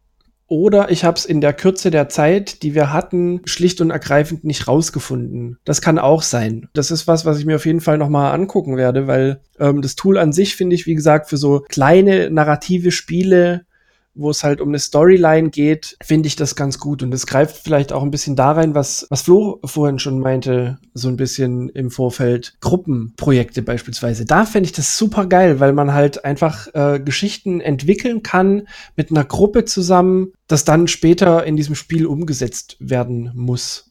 [0.47, 4.45] oder ich habe es in der Kürze der Zeit, die wir hatten, schlicht und ergreifend
[4.45, 5.59] nicht rausgefunden.
[5.65, 6.69] Das kann auch sein.
[6.75, 9.97] Das ist was, was ich mir auf jeden Fall nochmal angucken werde, weil ähm, das
[9.97, 13.65] Tool an sich finde ich, wie gesagt, für so kleine narrative Spiele
[14.14, 17.03] wo es halt um eine Storyline geht, finde ich das ganz gut.
[17.03, 20.79] Und es greift vielleicht auch ein bisschen da rein, was, was Flo vorhin schon meinte,
[20.94, 22.55] so ein bisschen im Vorfeld.
[22.61, 24.24] Gruppenprojekte beispielsweise.
[24.24, 29.11] Da fände ich das super geil, weil man halt einfach äh, Geschichten entwickeln kann mit
[29.11, 33.90] einer Gruppe zusammen, das dann später in diesem Spiel umgesetzt werden muss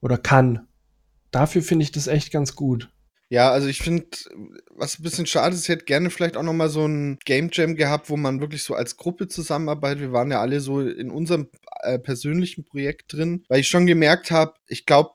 [0.00, 0.66] oder kann.
[1.30, 2.90] dafür finde ich das echt ganz gut.
[3.28, 4.06] Ja, also ich finde,
[4.78, 7.50] was ein bisschen schade ist, ich hätte gerne vielleicht auch noch mal so ein Game
[7.52, 10.00] Jam gehabt, wo man wirklich so als Gruppe zusammenarbeitet.
[10.00, 11.48] Wir waren ja alle so in unserem
[11.82, 15.10] äh, persönlichen Projekt drin, weil ich schon gemerkt habe, ich glaube,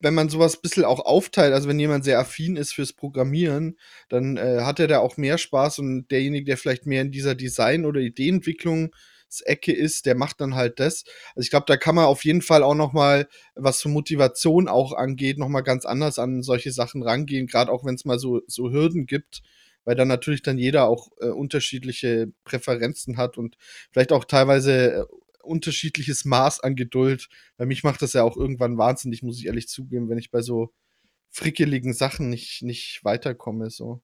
[0.00, 3.78] wenn man sowas ein bisschen auch aufteilt, also wenn jemand sehr affin ist fürs Programmieren,
[4.08, 7.34] dann äh, hat er da auch mehr Spaß und derjenige, der vielleicht mehr in dieser
[7.34, 8.94] Design- oder Ideenentwicklung
[9.40, 11.04] Ecke ist, der macht dann halt das.
[11.34, 14.68] Also ich glaube, da kann man auf jeden Fall auch noch mal, was für Motivation
[14.68, 18.18] auch angeht, noch mal ganz anders an solche Sachen rangehen, gerade auch wenn es mal
[18.18, 19.42] so, so Hürden gibt,
[19.84, 23.56] weil dann natürlich dann jeder auch äh, unterschiedliche Präferenzen hat und
[23.92, 25.04] vielleicht auch teilweise äh,
[25.42, 27.28] unterschiedliches Maß an Geduld.
[27.56, 30.42] Bei mich macht das ja auch irgendwann wahnsinnig, muss ich ehrlich zugeben, wenn ich bei
[30.42, 30.72] so
[31.30, 33.70] frickeligen Sachen nicht, nicht weiterkomme.
[33.70, 34.00] So.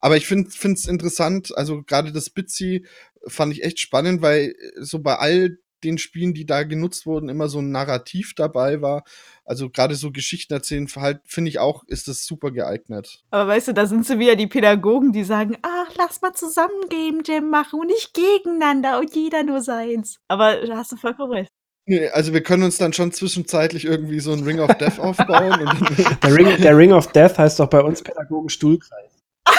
[0.00, 2.86] Aber ich finde es interessant, also gerade das Bitsy
[3.26, 7.28] fand ich echt spannend, weil äh, so bei all den Spielen, die da genutzt wurden,
[7.28, 9.04] immer so ein Narrativ dabei war.
[9.44, 13.22] Also gerade so Geschichten erzählen, halt, finde ich auch, ist das super geeignet.
[13.30, 16.88] Aber weißt du, da sind sie wieder die Pädagogen, die sagen, ach, lass mal zusammen
[16.88, 20.18] Game Jam machen und nicht gegeneinander und jeder nur seins.
[20.28, 21.50] Aber da hast du vollkommen recht.
[22.12, 25.68] Also wir können uns dann schon zwischenzeitlich irgendwie so ein Ring of Death aufbauen.
[26.22, 29.11] der, Ring, der Ring of Death heißt doch bei uns Pädagogen Stuhlkreis.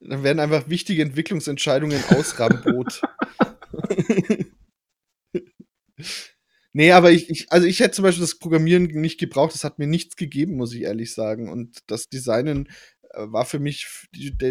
[0.00, 3.02] Dann werden einfach wichtige Entwicklungsentscheidungen ausrambot.
[6.72, 9.78] nee, aber ich, ich, also ich hätte zum Beispiel das Programmieren nicht gebraucht, das hat
[9.78, 11.50] mir nichts gegeben, muss ich ehrlich sagen.
[11.50, 12.68] Und das Designen
[13.10, 13.88] äh, war für mich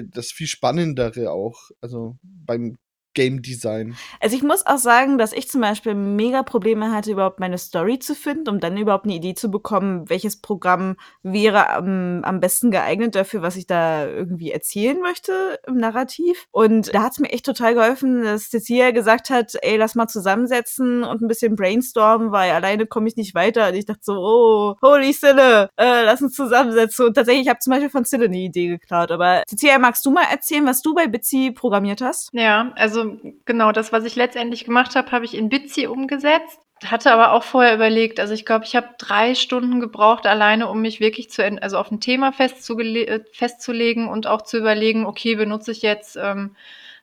[0.08, 1.70] das viel Spannendere auch.
[1.80, 2.78] Also beim
[3.16, 3.96] Game Design.
[4.20, 7.98] Also ich muss auch sagen, dass ich zum Beispiel mega Probleme hatte, überhaupt meine Story
[7.98, 12.70] zu finden, um dann überhaupt eine Idee zu bekommen, welches Programm wäre am, am besten
[12.70, 16.46] geeignet dafür, was ich da irgendwie erzählen möchte im Narrativ.
[16.52, 20.08] Und da hat es mir echt total geholfen, dass Cecilia gesagt hat, ey, lass mal
[20.08, 23.70] zusammensetzen und ein bisschen brainstormen, weil alleine komme ich nicht weiter.
[23.70, 27.08] Und ich dachte so, oh, holy Sille, äh, lass uns zusammensetzen.
[27.08, 29.12] Und tatsächlich, ich habe zum Beispiel von Sille eine Idee geklaut.
[29.12, 32.30] Aber Cecilia, magst du mal erzählen, was du bei Bitsy programmiert hast?
[32.34, 33.05] Ja, also
[33.46, 36.60] genau, das, was ich letztendlich gemacht habe, habe ich in Bitsy umgesetzt.
[36.84, 40.82] Hatte aber auch vorher überlegt, also ich glaube, ich habe drei Stunden gebraucht alleine, um
[40.82, 45.72] mich wirklich zu, also auf ein Thema äh, festzulegen und auch zu überlegen, okay, benutze
[45.72, 46.56] ich jetzt ähm,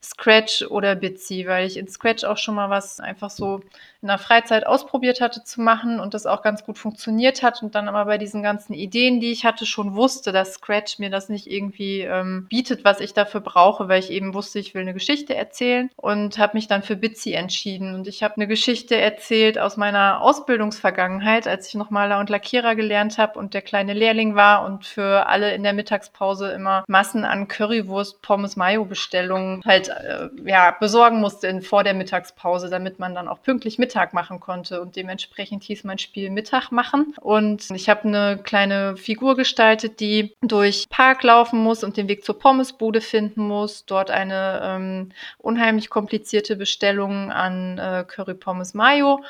[0.03, 3.61] Scratch oder Bitsy, weil ich in Scratch auch schon mal was einfach so
[4.03, 7.77] in der Freizeit ausprobiert hatte zu machen und das auch ganz gut funktioniert hat und
[7.77, 11.29] dann aber bei diesen ganzen Ideen, die ich hatte, schon wusste, dass Scratch mir das
[11.29, 14.93] nicht irgendwie ähm, bietet, was ich dafür brauche, weil ich eben wusste, ich will eine
[14.93, 17.95] Geschichte erzählen und habe mich dann für Bitsy entschieden.
[17.95, 22.75] Und ich habe eine Geschichte erzählt aus meiner Ausbildungsvergangenheit, als ich noch Maler und Lackierer
[22.75, 27.25] gelernt habe und der kleine Lehrling war und für alle in der Mittagspause immer Massen
[27.25, 32.99] an Currywurst, Pommes, Mayo Bestellungen halt äh, ja besorgen musste in, vor der Mittagspause, damit
[32.99, 34.81] man dann auch pünktlich mit Mittag machen konnte.
[34.81, 37.15] Und dementsprechend hieß mein Spiel Mittag machen.
[37.21, 42.25] Und ich habe eine kleine Figur gestaltet, die durch Park laufen muss und den Weg
[42.25, 43.85] zur Pommesbude finden muss.
[43.85, 49.23] Dort eine ähm, unheimlich komplizierte Bestellung an äh, Curry Pommes Mayo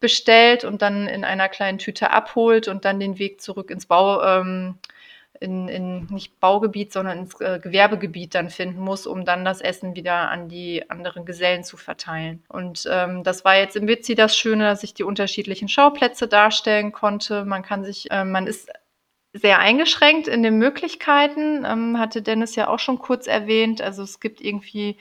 [0.00, 4.22] bestellt und dann in einer kleinen Tüte abholt und dann den Weg zurück ins Bau.
[4.22, 4.74] Ähm,
[5.40, 9.96] in, in nicht Baugebiet, sondern ins äh, Gewerbegebiet dann finden muss, um dann das Essen
[9.96, 12.44] wieder an die anderen Gesellen zu verteilen.
[12.48, 16.92] Und ähm, das war jetzt im Witzi das Schöne, dass ich die unterschiedlichen Schauplätze darstellen
[16.92, 17.46] konnte.
[17.46, 18.70] Man kann sich, äh, man ist
[19.32, 23.80] sehr eingeschränkt in den Möglichkeiten, ähm, hatte Dennis ja auch schon kurz erwähnt.
[23.80, 24.98] Also es gibt irgendwie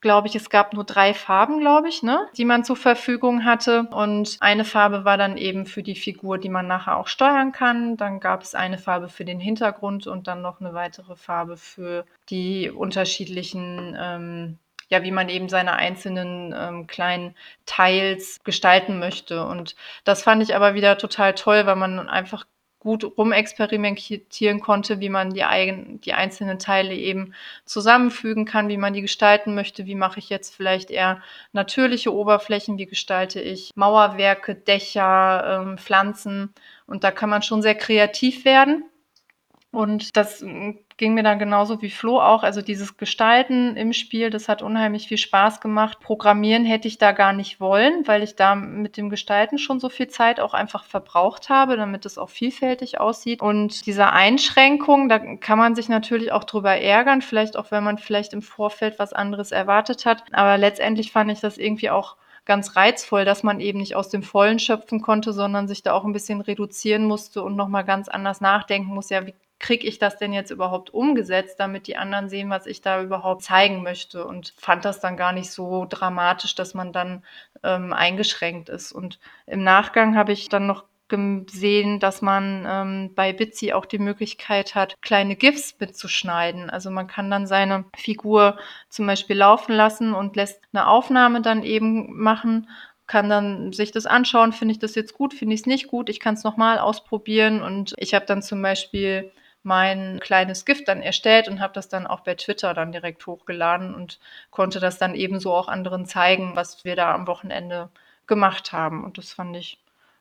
[0.00, 3.88] glaube ich, es gab nur drei Farben, glaube ich, ne, die man zur Verfügung hatte.
[3.90, 7.96] Und eine Farbe war dann eben für die Figur, die man nachher auch steuern kann.
[7.96, 12.04] Dann gab es eine Farbe für den Hintergrund und dann noch eine weitere Farbe für
[12.28, 14.58] die unterschiedlichen ähm,
[14.90, 19.46] ja, wie man eben seine einzelnen ähm, kleinen Teils gestalten möchte.
[19.46, 22.44] Und das fand ich aber wieder total toll, weil man einfach
[22.80, 27.34] gut rumexperimentieren konnte, wie man die, eigen, die einzelnen Teile eben
[27.66, 32.78] zusammenfügen kann, wie man die gestalten möchte, wie mache ich jetzt vielleicht eher natürliche Oberflächen,
[32.78, 36.54] wie gestalte ich Mauerwerke, Dächer, ähm, Pflanzen.
[36.86, 38.89] Und da kann man schon sehr kreativ werden.
[39.72, 40.44] Und das
[40.96, 42.42] ging mir dann genauso wie Flo auch.
[42.42, 46.00] Also dieses Gestalten im Spiel, das hat unheimlich viel Spaß gemacht.
[46.00, 49.88] Programmieren hätte ich da gar nicht wollen, weil ich da mit dem Gestalten schon so
[49.88, 53.40] viel Zeit auch einfach verbraucht habe, damit es auch vielfältig aussieht.
[53.42, 57.98] Und diese Einschränkung, da kann man sich natürlich auch drüber ärgern, vielleicht auch, wenn man
[57.98, 60.24] vielleicht im Vorfeld was anderes erwartet hat.
[60.32, 64.24] Aber letztendlich fand ich das irgendwie auch ganz reizvoll, dass man eben nicht aus dem
[64.24, 68.40] Vollen schöpfen konnte, sondern sich da auch ein bisschen reduzieren musste und nochmal ganz anders
[68.40, 72.50] nachdenken muss, ja, wie kriege ich das denn jetzt überhaupt umgesetzt, damit die anderen sehen,
[72.50, 74.26] was ich da überhaupt zeigen möchte.
[74.26, 77.22] Und fand das dann gar nicht so dramatisch, dass man dann
[77.62, 78.90] ähm, eingeschränkt ist.
[78.90, 83.98] Und im Nachgang habe ich dann noch gesehen, dass man ähm, bei Bitsy auch die
[83.98, 86.70] Möglichkeit hat, kleine GIFs mitzuschneiden.
[86.70, 91.62] Also man kann dann seine Figur zum Beispiel laufen lassen und lässt eine Aufnahme dann
[91.62, 92.66] eben machen
[93.10, 96.08] kann dann sich das anschauen, finde ich das jetzt gut, finde ich es nicht gut,
[96.08, 101.02] ich kann es nochmal ausprobieren und ich habe dann zum Beispiel mein kleines Gift dann
[101.02, 104.18] erstellt und habe das dann auch bei Twitter dann direkt hochgeladen und
[104.50, 107.90] konnte das dann ebenso auch anderen zeigen, was wir da am Wochenende
[108.26, 109.78] gemacht haben und das fand ich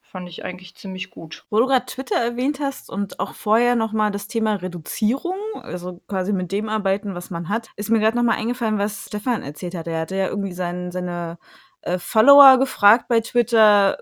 [0.10, 1.46] fand ich eigentlich ziemlich gut.
[1.50, 6.34] Wo du gerade Twitter erwähnt hast und auch vorher nochmal das Thema Reduzierung, also quasi
[6.34, 9.88] mit dem arbeiten, was man hat, ist mir gerade nochmal eingefallen, was Stefan erzählt hat.
[9.88, 11.38] Er hatte ja irgendwie sein, seine
[11.82, 13.98] äh, Follower gefragt bei Twitter,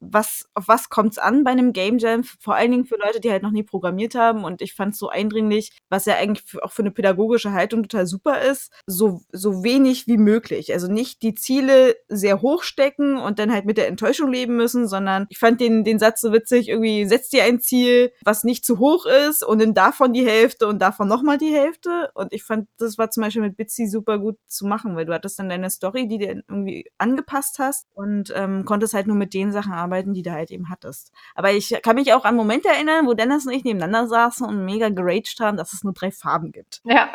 [0.00, 3.30] was, auf was kommt's an bei einem Game Jam, vor allen Dingen für Leute, die
[3.30, 4.44] halt noch nie programmiert haben.
[4.44, 8.06] Und ich fand es so eindringlich, was ja eigentlich auch für eine pädagogische Haltung total
[8.06, 10.72] super ist, so, so wenig wie möglich.
[10.72, 14.88] Also nicht die Ziele sehr hoch stecken und dann halt mit der Enttäuschung leben müssen,
[14.88, 18.64] sondern ich fand den, den Satz so witzig, irgendwie setzt dir ein Ziel, was nicht
[18.64, 22.10] zu hoch ist und dann davon die Hälfte und davon nochmal die Hälfte.
[22.14, 25.12] Und ich fand, das war zum Beispiel mit Bitsy super gut zu machen, weil du
[25.12, 29.16] hattest dann deine Story, die dir irgendwie an angepasst hast und ähm, konntest halt nur
[29.16, 31.12] mit den Sachen arbeiten, die du halt eben hattest.
[31.34, 34.64] Aber ich kann mich auch an Momente erinnern, wo Dennis und ich nebeneinander saßen und
[34.64, 36.80] mega geraged haben, dass es nur drei Farben gibt.
[36.84, 37.10] Ja,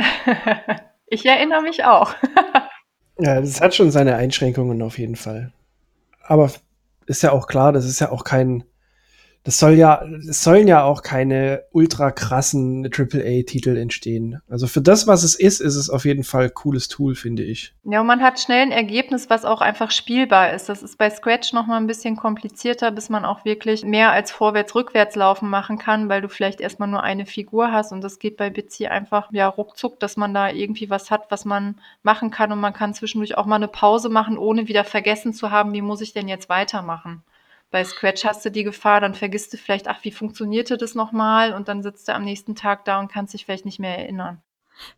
[1.07, 2.13] ich erinnere mich auch.
[3.19, 5.51] ja, das hat schon seine Einschränkungen auf jeden Fall.
[6.21, 6.51] Aber
[7.05, 8.63] ist ja auch klar, das ist ja auch kein
[9.45, 14.41] das soll ja, es sollen ja auch keine ultra krassen AAA-Titel entstehen.
[14.49, 17.75] Also für das, was es ist, ist es auf jeden Fall cooles Tool, finde ich.
[17.83, 20.67] Ja, und man hat schnell ein Ergebnis, was auch einfach spielbar ist.
[20.67, 25.15] Das ist bei Scratch nochmal ein bisschen komplizierter, bis man auch wirklich mehr als vorwärts-rückwärts
[25.15, 28.49] laufen machen kann, weil du vielleicht erstmal nur eine Figur hast und das geht bei
[28.49, 32.59] Bitsy einfach ja ruckzuck, dass man da irgendwie was hat, was man machen kann und
[32.59, 36.01] man kann zwischendurch auch mal eine Pause machen, ohne wieder vergessen zu haben, wie muss
[36.01, 37.21] ich denn jetzt weitermachen.
[37.69, 41.53] Bei Scratch hast du die Gefahr, dann vergisst du vielleicht, ach, wie funktionierte das nochmal?
[41.53, 44.41] Und dann sitzt du am nächsten Tag da und kannst dich vielleicht nicht mehr erinnern.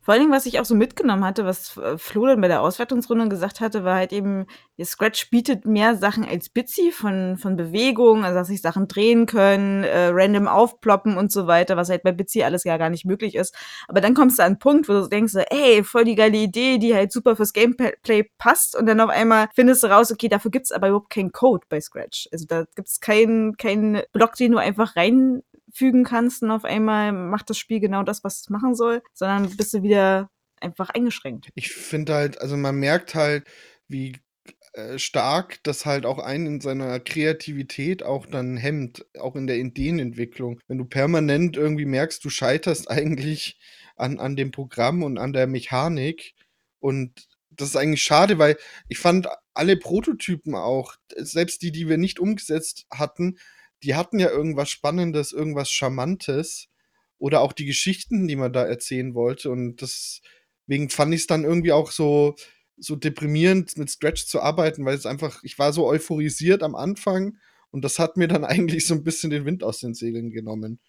[0.01, 2.61] Vor allen Dingen, was ich auch so mitgenommen hatte, was äh, Flo dann bei der
[2.61, 4.47] Auswertungsrunde gesagt hatte, war halt eben,
[4.83, 9.83] Scratch bietet mehr Sachen als Bitsy von, von Bewegung, also dass sich Sachen drehen können,
[9.83, 13.35] äh, random aufploppen und so weiter, was halt bei Bitsy alles ja gar nicht möglich
[13.35, 13.55] ist.
[13.87, 16.77] Aber dann kommst du an einen Punkt, wo du denkst, ey, voll die geile Idee,
[16.77, 20.51] die halt super fürs Gameplay passt und dann auf einmal findest du raus, okay, dafür
[20.51, 22.29] gibt's aber überhaupt keinen Code bei Scratch.
[22.31, 25.41] Also da gibt's keinen keinen Block, den du einfach rein
[25.73, 29.55] fügen kannst und auf einmal macht das Spiel genau das, was es machen soll, sondern
[29.55, 31.49] bist du wieder einfach eingeschränkt.
[31.55, 33.45] Ich finde halt, also man merkt halt,
[33.87, 34.13] wie
[34.73, 39.57] äh, stark das halt auch einen in seiner Kreativität auch dann hemmt, auch in der
[39.57, 40.59] Ideenentwicklung.
[40.67, 43.59] Wenn du permanent irgendwie merkst, du scheiterst eigentlich
[43.95, 46.33] an, an dem Programm und an der Mechanik
[46.79, 51.97] und das ist eigentlich schade, weil ich fand alle Prototypen auch, selbst die, die wir
[51.97, 53.39] nicht umgesetzt hatten,
[53.83, 56.67] die hatten ja irgendwas Spannendes, irgendwas Charmantes
[57.17, 59.49] oder auch die Geschichten, die man da erzählen wollte.
[59.49, 62.35] Und deswegen fand ich es dann irgendwie auch so,
[62.77, 67.37] so deprimierend, mit Scratch zu arbeiten, weil es einfach, ich war so euphorisiert am Anfang
[67.71, 70.79] und das hat mir dann eigentlich so ein bisschen den Wind aus den Segeln genommen.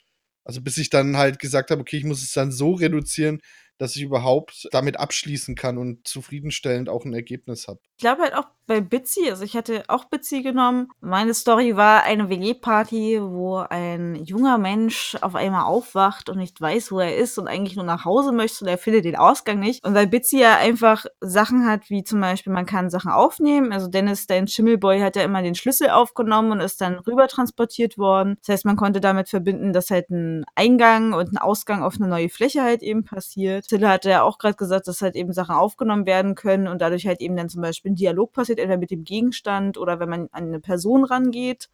[0.45, 3.41] Also bis ich dann halt gesagt habe, okay, ich muss es dann so reduzieren,
[3.79, 7.81] dass ich überhaupt damit abschließen kann und zufriedenstellend auch ein Ergebnis habe.
[7.97, 10.91] Ich glaube halt auch bei Bitsy, also ich hatte auch Bitsy genommen.
[11.01, 16.93] Meine Story war eine WG-Party, wo ein junger Mensch auf einmal aufwacht und nicht weiß,
[16.93, 19.85] wo er ist und eigentlich nur nach Hause möchte und er findet den Ausgang nicht.
[19.85, 23.73] Und weil Bitsy ja einfach Sachen hat, wie zum Beispiel, man kann Sachen aufnehmen.
[23.73, 27.97] Also Dennis, dein Schimmelboy, hat ja immer den Schlüssel aufgenommen und ist dann rüber transportiert
[27.97, 28.37] worden.
[28.45, 32.09] Das heißt, man konnte damit verbinden, dass halt ein Eingang und ein Ausgang auf eine
[32.09, 33.65] neue Fläche halt eben passiert.
[33.69, 37.07] Tille hatte ja auch gerade gesagt, dass halt eben Sachen aufgenommen werden können und dadurch
[37.07, 40.29] halt eben dann zum Beispiel ein Dialog passiert, entweder mit dem Gegenstand oder wenn man
[40.33, 41.69] an eine Person rangeht,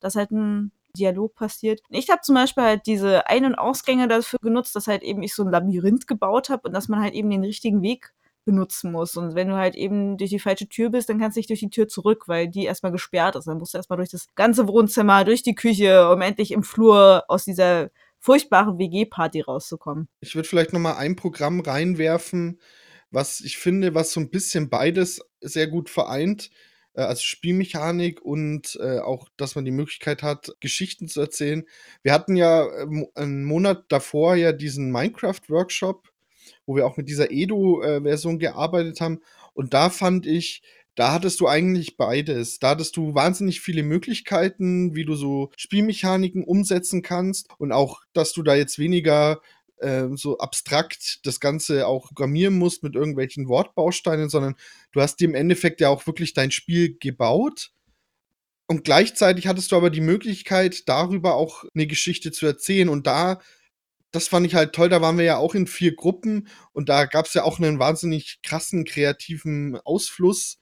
[0.00, 1.80] dass halt ein Dialog passiert.
[1.90, 5.34] Ich habe zum Beispiel halt diese Ein- und Ausgänge dafür genutzt, dass halt eben ich
[5.34, 8.12] so ein Labyrinth gebaut habe und dass man halt eben den richtigen Weg
[8.44, 9.16] benutzen muss.
[9.16, 11.60] Und wenn du halt eben durch die falsche Tür bist, dann kannst du nicht durch
[11.60, 13.46] die Tür zurück, weil die erstmal gesperrt ist.
[13.46, 17.24] Dann musst du erstmal durch das ganze Wohnzimmer, durch die Küche, um endlich im Flur
[17.28, 20.08] aus dieser furchtbaren WG-Party rauszukommen.
[20.20, 22.60] Ich würde vielleicht noch mal ein Programm reinwerfen,
[23.10, 26.50] was ich finde, was so ein bisschen beides sehr gut vereint.
[26.94, 31.64] Äh, also Spielmechanik und äh, auch, dass man die Möglichkeit hat, Geschichten zu erzählen.
[32.02, 36.08] Wir hatten ja äh, einen Monat davor ja diesen Minecraft-Workshop,
[36.66, 39.20] wo wir auch mit dieser Edo-Version gearbeitet haben.
[39.54, 40.62] Und da fand ich,
[41.00, 42.58] da hattest du eigentlich beides.
[42.58, 48.34] Da hattest du wahnsinnig viele Möglichkeiten, wie du so Spielmechaniken umsetzen kannst und auch, dass
[48.34, 49.40] du da jetzt weniger
[49.78, 54.56] äh, so abstrakt das Ganze auch programmieren musst mit irgendwelchen Wortbausteinen, sondern
[54.92, 57.72] du hast dir im Endeffekt ja auch wirklich dein Spiel gebaut
[58.66, 62.88] Und gleichzeitig hattest du aber die Möglichkeit, darüber auch eine Geschichte zu erzählen.
[62.88, 63.40] Und da,
[64.12, 67.06] das fand ich halt toll, da waren wir ja auch in vier Gruppen und da
[67.06, 70.58] gab es ja auch einen wahnsinnig krassen kreativen Ausfluss.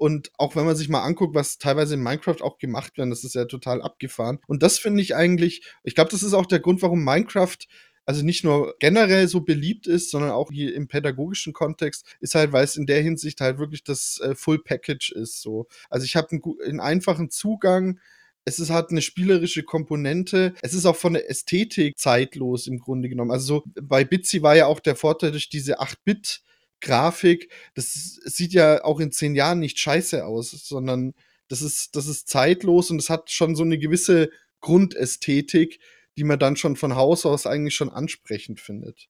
[0.00, 3.22] Und auch wenn man sich mal anguckt, was teilweise in Minecraft auch gemacht wird, das
[3.22, 4.38] ist ja total abgefahren.
[4.46, 7.58] Und das finde ich eigentlich, ich glaube, das ist auch der Grund, warum Minecraft
[8.06, 12.50] also nicht nur generell so beliebt ist, sondern auch hier im pädagogischen Kontext, ist halt,
[12.50, 15.42] weil es in der Hinsicht halt wirklich das äh, Full Package ist.
[15.42, 15.68] So.
[15.90, 18.00] Also ich habe einen, einen einfachen Zugang,
[18.46, 20.54] es ist, hat eine spielerische Komponente.
[20.62, 23.32] Es ist auch von der Ästhetik zeitlos im Grunde genommen.
[23.32, 26.42] Also so, bei Bitsy war ja auch der Vorteil durch diese 8-Bit
[26.80, 27.50] Grafik.
[27.74, 27.92] Das
[28.24, 31.14] sieht ja auch in zehn Jahren nicht scheiße aus, sondern
[31.48, 35.80] das ist, das ist zeitlos und es hat schon so eine gewisse Grundästhetik,
[36.16, 39.08] die man dann schon von Haus aus eigentlich schon ansprechend findet.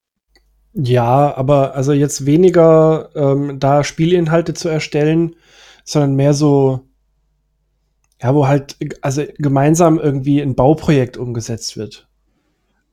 [0.72, 5.34] Ja, aber also jetzt weniger ähm, da Spielinhalte zu erstellen,
[5.84, 6.88] sondern mehr so,
[8.22, 12.08] ja, wo halt also gemeinsam irgendwie ein Bauprojekt umgesetzt wird.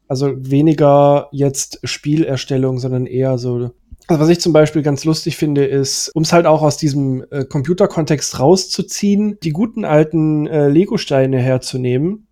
[0.08, 3.72] Also weniger jetzt Spielerstellung, sondern eher so.
[4.08, 7.26] Also was ich zum Beispiel ganz lustig finde, ist, um es halt auch aus diesem
[7.30, 12.28] äh, Computerkontext rauszuziehen, die guten alten äh, Lego-Steine herzunehmen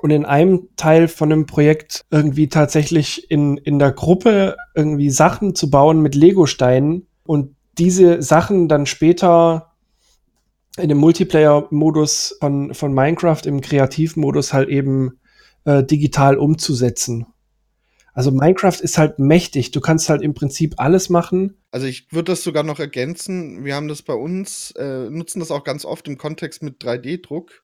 [0.00, 5.54] und in einem Teil von einem Projekt irgendwie tatsächlich in, in der Gruppe irgendwie Sachen
[5.54, 9.72] zu bauen mit Lego-Steinen und diese Sachen dann später
[10.78, 15.20] in dem Multiplayer-Modus von, von Minecraft im Kreativmodus halt eben
[15.64, 17.26] äh, digital umzusetzen.
[18.14, 19.72] Also Minecraft ist halt mächtig.
[19.72, 21.56] Du kannst halt im Prinzip alles machen.
[21.72, 23.64] Also ich würde das sogar noch ergänzen.
[23.64, 27.63] Wir haben das bei uns, äh, nutzen das auch ganz oft im Kontext mit 3D-Druck.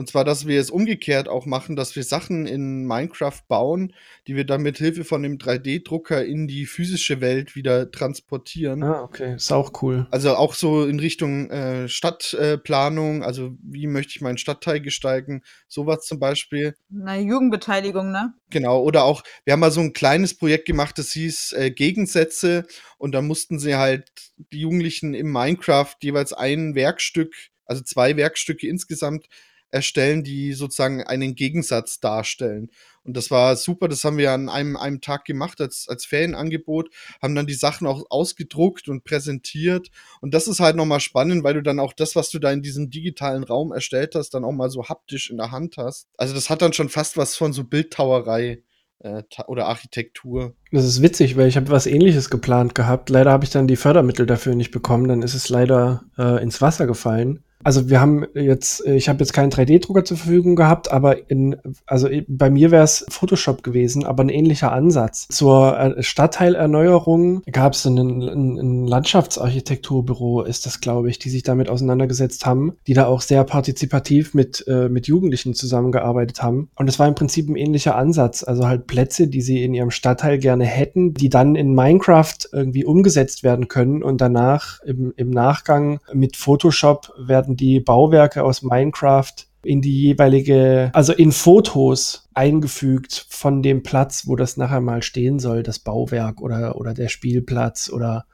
[0.00, 3.92] Und zwar, dass wir es umgekehrt auch machen, dass wir Sachen in Minecraft bauen,
[4.26, 8.82] die wir dann mit Hilfe von dem 3D-Drucker in die physische Welt wieder transportieren.
[8.82, 10.06] Ah, okay, ist auch cool.
[10.10, 15.42] Also auch so in Richtung äh, Stadtplanung, äh, also wie möchte ich meinen Stadtteil gestalten,
[15.68, 16.76] sowas zum Beispiel.
[16.88, 18.32] Na, Jugendbeteiligung, ne?
[18.48, 22.66] Genau, oder auch, wir haben mal so ein kleines Projekt gemacht, das hieß äh, Gegensätze
[22.96, 24.10] und da mussten sie halt
[24.50, 27.34] die Jugendlichen im Minecraft jeweils ein Werkstück,
[27.66, 29.26] also zwei Werkstücke insgesamt
[29.70, 32.70] erstellen, die sozusagen einen Gegensatz darstellen.
[33.02, 36.90] Und das war super, das haben wir an einem, einem Tag gemacht als, als Ferienangebot,
[37.22, 39.90] haben dann die Sachen auch ausgedruckt und präsentiert.
[40.20, 42.62] Und das ist halt nochmal spannend, weil du dann auch das, was du da in
[42.62, 46.08] diesem digitalen Raum erstellt hast, dann auch mal so haptisch in der Hand hast.
[46.16, 48.62] Also das hat dann schon fast was von so Bildtauerei
[49.00, 50.54] äh, oder Architektur.
[50.70, 53.08] Das ist witzig, weil ich habe was ähnliches geplant gehabt.
[53.08, 56.60] Leider habe ich dann die Fördermittel dafür nicht bekommen, dann ist es leider äh, ins
[56.60, 57.42] Wasser gefallen.
[57.62, 61.56] Also wir haben jetzt, äh, ich habe jetzt keinen 3D-Drucker zur Verfügung gehabt, aber in,
[61.86, 65.28] also bei mir wäre es Photoshop gewesen, aber ein ähnlicher Ansatz.
[65.28, 71.42] Zur äh, Stadtteilerneuerung gab es ein, ein, ein Landschaftsarchitekturbüro, ist das, glaube ich, die sich
[71.42, 76.70] damit auseinandergesetzt haben, die da auch sehr partizipativ mit, äh, mit Jugendlichen zusammengearbeitet haben.
[76.76, 79.90] Und es war im Prinzip ein ähnlicher Ansatz, also halt Plätze, die sie in ihrem
[79.90, 85.30] Stadtteil gerne hätten, die dann in Minecraft irgendwie umgesetzt werden können und danach im, im
[85.30, 89.32] Nachgang mit Photoshop werden werden die Bauwerke aus Minecraft
[89.62, 95.38] in die jeweilige, also in Fotos eingefügt von dem Platz, wo das nachher mal stehen
[95.38, 98.24] soll, das Bauwerk oder, oder der Spielplatz oder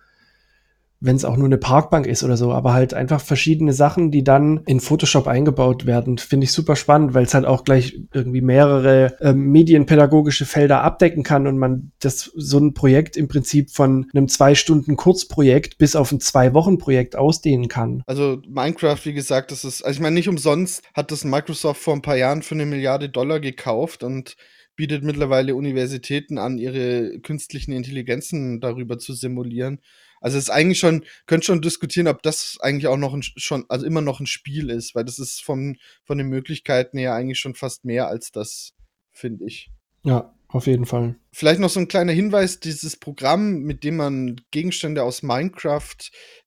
[1.06, 4.24] wenn es auch nur eine Parkbank ist oder so, aber halt einfach verschiedene Sachen, die
[4.24, 8.40] dann in Photoshop eingebaut werden, finde ich super spannend, weil es halt auch gleich irgendwie
[8.40, 14.06] mehrere ähm, medienpädagogische Felder abdecken kann und man das so ein Projekt im Prinzip von
[14.12, 18.02] einem zwei Stunden Kurzprojekt bis auf ein zwei Wochen Projekt ausdehnen kann.
[18.06, 21.94] Also Minecraft, wie gesagt, das ist, also ich meine nicht umsonst hat das Microsoft vor
[21.94, 24.36] ein paar Jahren für eine Milliarde Dollar gekauft und
[24.76, 29.80] bietet mittlerweile Universitäten an, ihre künstlichen Intelligenzen darüber zu simulieren.
[30.20, 33.64] Also es ist eigentlich schon, könnt schon diskutieren, ob das eigentlich auch noch ein, schon,
[33.68, 37.38] also immer noch ein Spiel ist, weil das ist von, von den Möglichkeiten her eigentlich
[37.38, 38.74] schon fast mehr als das,
[39.12, 39.70] finde ich.
[40.02, 41.16] Ja, auf jeden Fall.
[41.32, 45.96] Vielleicht noch so ein kleiner Hinweis: Dieses Programm, mit dem man Gegenstände aus Minecraft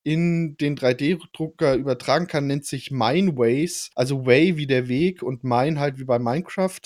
[0.04, 3.92] in den 3D-Drucker übertragen kann, nennt sich Mineways.
[3.96, 6.80] Also Way wie der Weg und Mine halt wie bei Minecraft.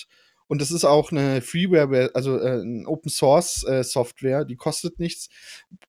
[0.48, 5.00] Und das ist auch eine Freeware, also äh, eine Open Source äh, Software, die kostet
[5.00, 5.30] nichts.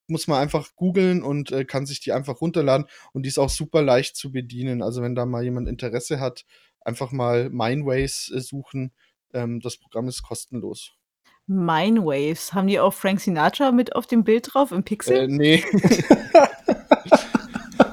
[0.07, 2.87] Muss man einfach googeln und äh, kann sich die einfach runterladen.
[3.13, 4.81] Und die ist auch super leicht zu bedienen.
[4.81, 6.45] Also wenn da mal jemand Interesse hat,
[6.81, 8.93] einfach mal Mineways äh, suchen.
[9.33, 10.93] Ähm, das Programm ist kostenlos.
[11.47, 12.53] Minewaves.
[12.53, 15.15] Haben die auch Frank Sinatra mit auf dem Bild drauf im Pixel?
[15.15, 15.63] Äh, nee.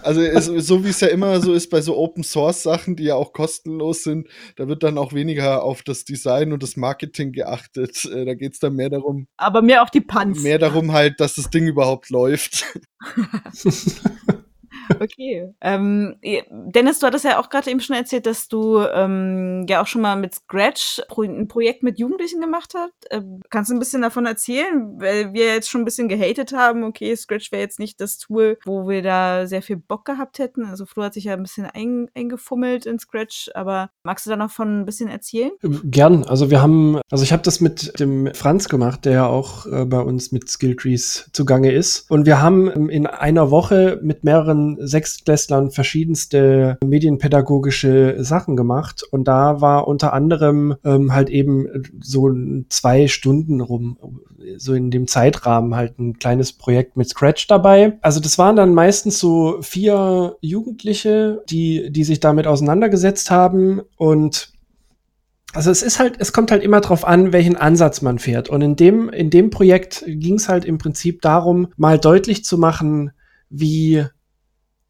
[0.02, 3.04] Also es, so wie es ja immer so ist bei so Open Source Sachen, die
[3.04, 7.32] ja auch kostenlos sind, da wird dann auch weniger auf das Design und das Marketing
[7.32, 8.04] geachtet.
[8.04, 9.26] Äh, da geht es dann mehr darum.
[9.36, 10.42] Aber mehr auf die Punts.
[10.42, 12.64] Mehr darum halt, dass das Ding überhaupt läuft.
[15.00, 15.54] Okay.
[15.64, 16.16] Ähm,
[16.50, 20.02] Dennis, du hattest ja auch gerade eben schon erzählt, dass du ähm, ja auch schon
[20.02, 22.92] mal mit Scratch ein Projekt mit Jugendlichen gemacht hast.
[23.10, 25.00] Ähm, kannst du ein bisschen davon erzählen?
[25.00, 28.58] Weil wir jetzt schon ein bisschen gehatet haben, okay, Scratch wäre jetzt nicht das Tool,
[28.64, 30.64] wo wir da sehr viel Bock gehabt hätten.
[30.64, 34.36] Also Flo hat sich ja ein bisschen ein, eingefummelt in Scratch, aber magst du da
[34.36, 35.52] noch von ein bisschen erzählen?
[35.84, 36.24] Gern.
[36.24, 39.84] Also wir haben, also ich habe das mit dem Franz gemacht, der ja auch äh,
[39.84, 42.10] bei uns mit Skilltrees zugange ist.
[42.10, 49.02] Und wir haben in einer Woche mit mehreren Sechstklässlern verschiedenste medienpädagogische Sachen gemacht.
[49.10, 51.66] Und da war unter anderem ähm, halt eben
[52.00, 52.30] so
[52.68, 53.98] zwei Stunden rum,
[54.56, 57.98] so in dem Zeitrahmen halt ein kleines Projekt mit Scratch dabei.
[58.00, 64.52] Also das waren dann meistens so vier Jugendliche, die, die sich damit auseinandergesetzt haben und
[65.54, 68.48] also es ist halt, es kommt halt immer drauf an, welchen Ansatz man fährt.
[68.48, 72.56] Und in dem, in dem Projekt ging es halt im Prinzip darum, mal deutlich zu
[72.56, 73.10] machen,
[73.50, 74.06] wie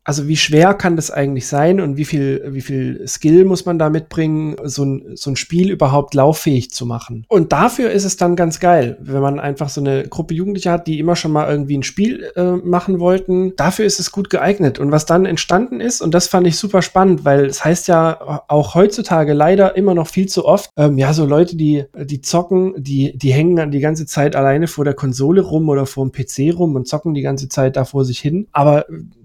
[0.05, 3.78] also wie schwer kann das eigentlich sein und wie viel, wie viel Skill muss man
[3.78, 7.24] da mitbringen, so ein, so ein Spiel überhaupt lauffähig zu machen.
[7.28, 10.86] Und dafür ist es dann ganz geil, wenn man einfach so eine Gruppe Jugendlicher hat,
[10.88, 13.55] die immer schon mal irgendwie ein Spiel äh, machen wollten.
[13.57, 14.80] Dafür ist es gut geeignet.
[14.80, 18.42] Und was dann entstanden ist, und das fand ich super spannend, weil es heißt ja
[18.48, 22.74] auch heutzutage leider immer noch viel zu oft, ähm, ja, so Leute, die, die zocken,
[22.76, 26.12] die, die hängen dann die ganze Zeit alleine vor der Konsole rum oder vor dem
[26.12, 28.48] PC rum und zocken die ganze Zeit da vor sich hin.
[28.53, 28.84] Aber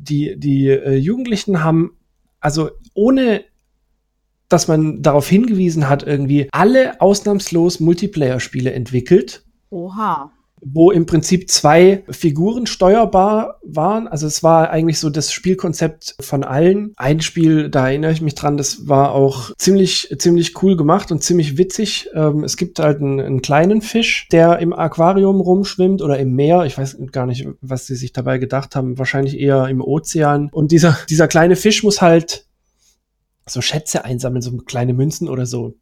[0.10, 1.97] die, die äh, Jugendlichen haben,
[2.39, 3.43] also ohne
[4.49, 9.43] dass man darauf hingewiesen hat, irgendwie alle ausnahmslos Multiplayer-Spiele entwickelt.
[9.70, 10.32] Oha
[10.74, 14.07] wo im Prinzip zwei Figuren steuerbar waren.
[14.07, 16.93] Also es war eigentlich so das Spielkonzept von allen.
[16.97, 21.24] Ein Spiel, da erinnere ich mich dran, das war auch ziemlich, ziemlich cool gemacht und
[21.24, 22.09] ziemlich witzig.
[22.13, 26.65] Ähm, es gibt halt einen, einen, kleinen Fisch, der im Aquarium rumschwimmt oder im Meer.
[26.65, 28.97] Ich weiß gar nicht, was sie sich dabei gedacht haben.
[28.97, 30.49] Wahrscheinlich eher im Ozean.
[30.51, 32.45] Und dieser, dieser kleine Fisch muss halt
[33.45, 35.76] so Schätze einsammeln, so kleine Münzen oder so.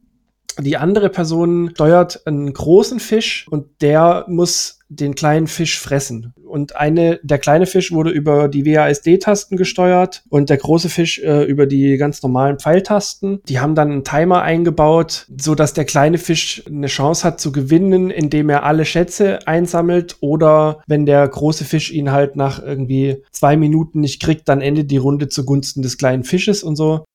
[0.60, 6.34] Die andere Person steuert einen großen Fisch und der muss den kleinen Fisch fressen.
[6.46, 11.44] Und eine, der kleine Fisch wurde über die WASD-Tasten gesteuert und der große Fisch äh,
[11.44, 13.42] über die ganz normalen Pfeiltasten.
[13.48, 17.52] Die haben dann einen Timer eingebaut, so dass der kleine Fisch eine Chance hat zu
[17.52, 23.24] gewinnen, indem er alle Schätze einsammelt oder wenn der große Fisch ihn halt nach irgendwie
[23.32, 27.06] zwei Minuten nicht kriegt, dann endet die Runde zugunsten des kleinen Fisches und so.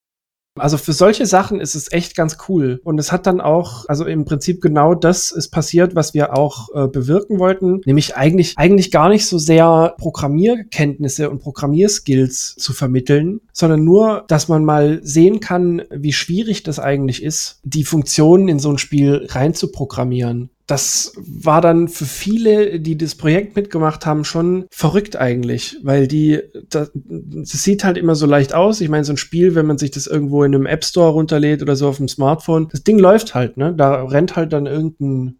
[0.60, 2.80] Also für solche Sachen ist es echt ganz cool.
[2.84, 6.68] Und es hat dann auch, also im Prinzip genau das ist passiert, was wir auch
[6.74, 13.40] äh, bewirken wollten, nämlich eigentlich, eigentlich gar nicht so sehr Programmierkenntnisse und Programmierskills zu vermitteln,
[13.52, 18.58] sondern nur, dass man mal sehen kann, wie schwierig das eigentlich ist, die Funktionen in
[18.58, 24.06] so ein Spiel rein zu programmieren das war dann für viele, die das Projekt mitgemacht
[24.06, 28.80] haben, schon verrückt eigentlich, weil die, das, das sieht halt immer so leicht aus.
[28.80, 31.62] Ich meine, so ein Spiel, wenn man sich das irgendwo in einem App Store runterlädt
[31.62, 33.74] oder so auf dem Smartphone, das Ding läuft halt, ne?
[33.74, 35.38] Da rennt halt dann irgendein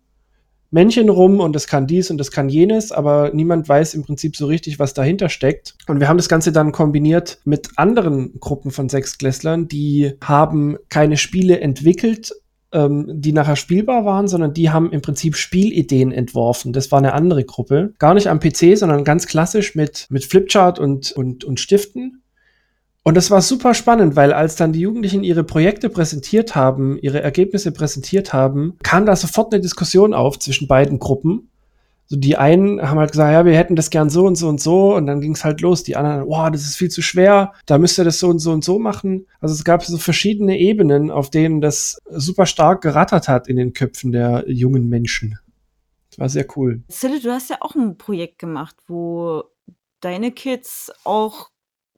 [0.73, 4.37] Männchen rum und das kann dies und das kann jenes, aber niemand weiß im Prinzip
[4.37, 5.75] so richtig, was dahinter steckt.
[5.89, 11.17] Und wir haben das Ganze dann kombiniert mit anderen Gruppen von Sechsklässlern, die haben keine
[11.17, 12.33] Spiele entwickelt,
[12.73, 16.73] ähm, die nachher spielbar waren, sondern die haben im Prinzip Spielideen entworfen.
[16.73, 17.95] Das war eine andere Gruppe.
[17.99, 22.23] Gar nicht am PC, sondern ganz klassisch mit, mit Flipchart und, und, und Stiften.
[23.03, 27.23] Und das war super spannend, weil als dann die Jugendlichen ihre Projekte präsentiert haben, ihre
[27.23, 31.49] Ergebnisse präsentiert haben, kam da sofort eine Diskussion auf zwischen beiden Gruppen
[32.11, 34.61] so die einen haben halt gesagt, ja, wir hätten das gern so und so und
[34.61, 35.85] so und dann ging es halt los.
[35.85, 38.51] Die anderen, boah, das ist viel zu schwer, da müsst ihr das so und so
[38.51, 39.29] und so machen.
[39.39, 43.75] Also es gab so verschiedene Ebenen, auf denen das super stark gerattert hat in den
[43.75, 45.39] Köpfen der jungen Menschen.
[46.11, 46.83] Das war sehr cool.
[46.89, 49.45] Sille, du hast ja auch ein Projekt gemacht, wo
[50.01, 51.51] deine Kids auch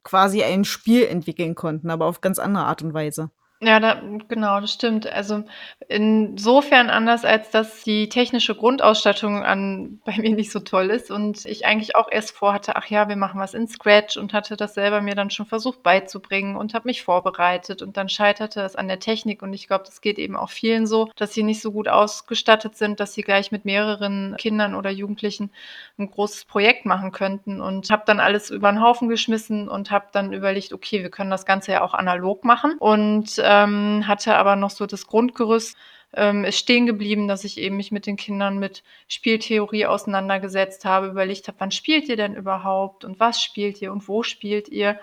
[0.02, 3.30] quasi ein Spiel entwickeln konnten, aber auf ganz andere Art und Weise.
[3.64, 5.06] Ja, da, genau, das stimmt.
[5.06, 5.44] Also
[5.88, 11.46] insofern anders, als dass die technische Grundausstattung an, bei mir nicht so toll ist und
[11.46, 14.74] ich eigentlich auch erst vorhatte, ach ja, wir machen was in Scratch und hatte das
[14.74, 18.88] selber mir dann schon versucht beizubringen und habe mich vorbereitet und dann scheiterte es an
[18.88, 21.70] der Technik und ich glaube, das geht eben auch vielen so, dass sie nicht so
[21.70, 25.52] gut ausgestattet sind, dass sie gleich mit mehreren Kindern oder Jugendlichen
[25.98, 30.06] ein großes Projekt machen könnten und habe dann alles über den Haufen geschmissen und habe
[30.10, 34.56] dann überlegt, okay, wir können das Ganze ja auch analog machen und ähm, hatte aber
[34.56, 35.76] noch so das Grundgerüst
[36.14, 41.06] ähm, ist stehen geblieben, dass ich eben mich mit den Kindern mit Spieltheorie auseinandergesetzt habe,
[41.08, 44.98] überlegt habe, wann spielt ihr denn überhaupt und was spielt ihr und wo spielt ihr?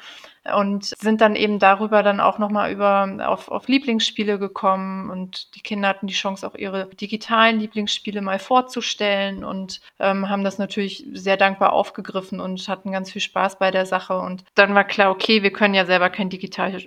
[0.55, 5.61] Und sind dann eben darüber dann auch nochmal über auf, auf Lieblingsspiele gekommen und die
[5.61, 11.05] Kinder hatten die Chance auch ihre digitalen Lieblingsspiele mal vorzustellen und ähm, haben das natürlich
[11.13, 14.17] sehr dankbar aufgegriffen und hatten ganz viel Spaß bei der Sache.
[14.17, 16.85] Und dann war klar, okay, wir können ja selber kein digitales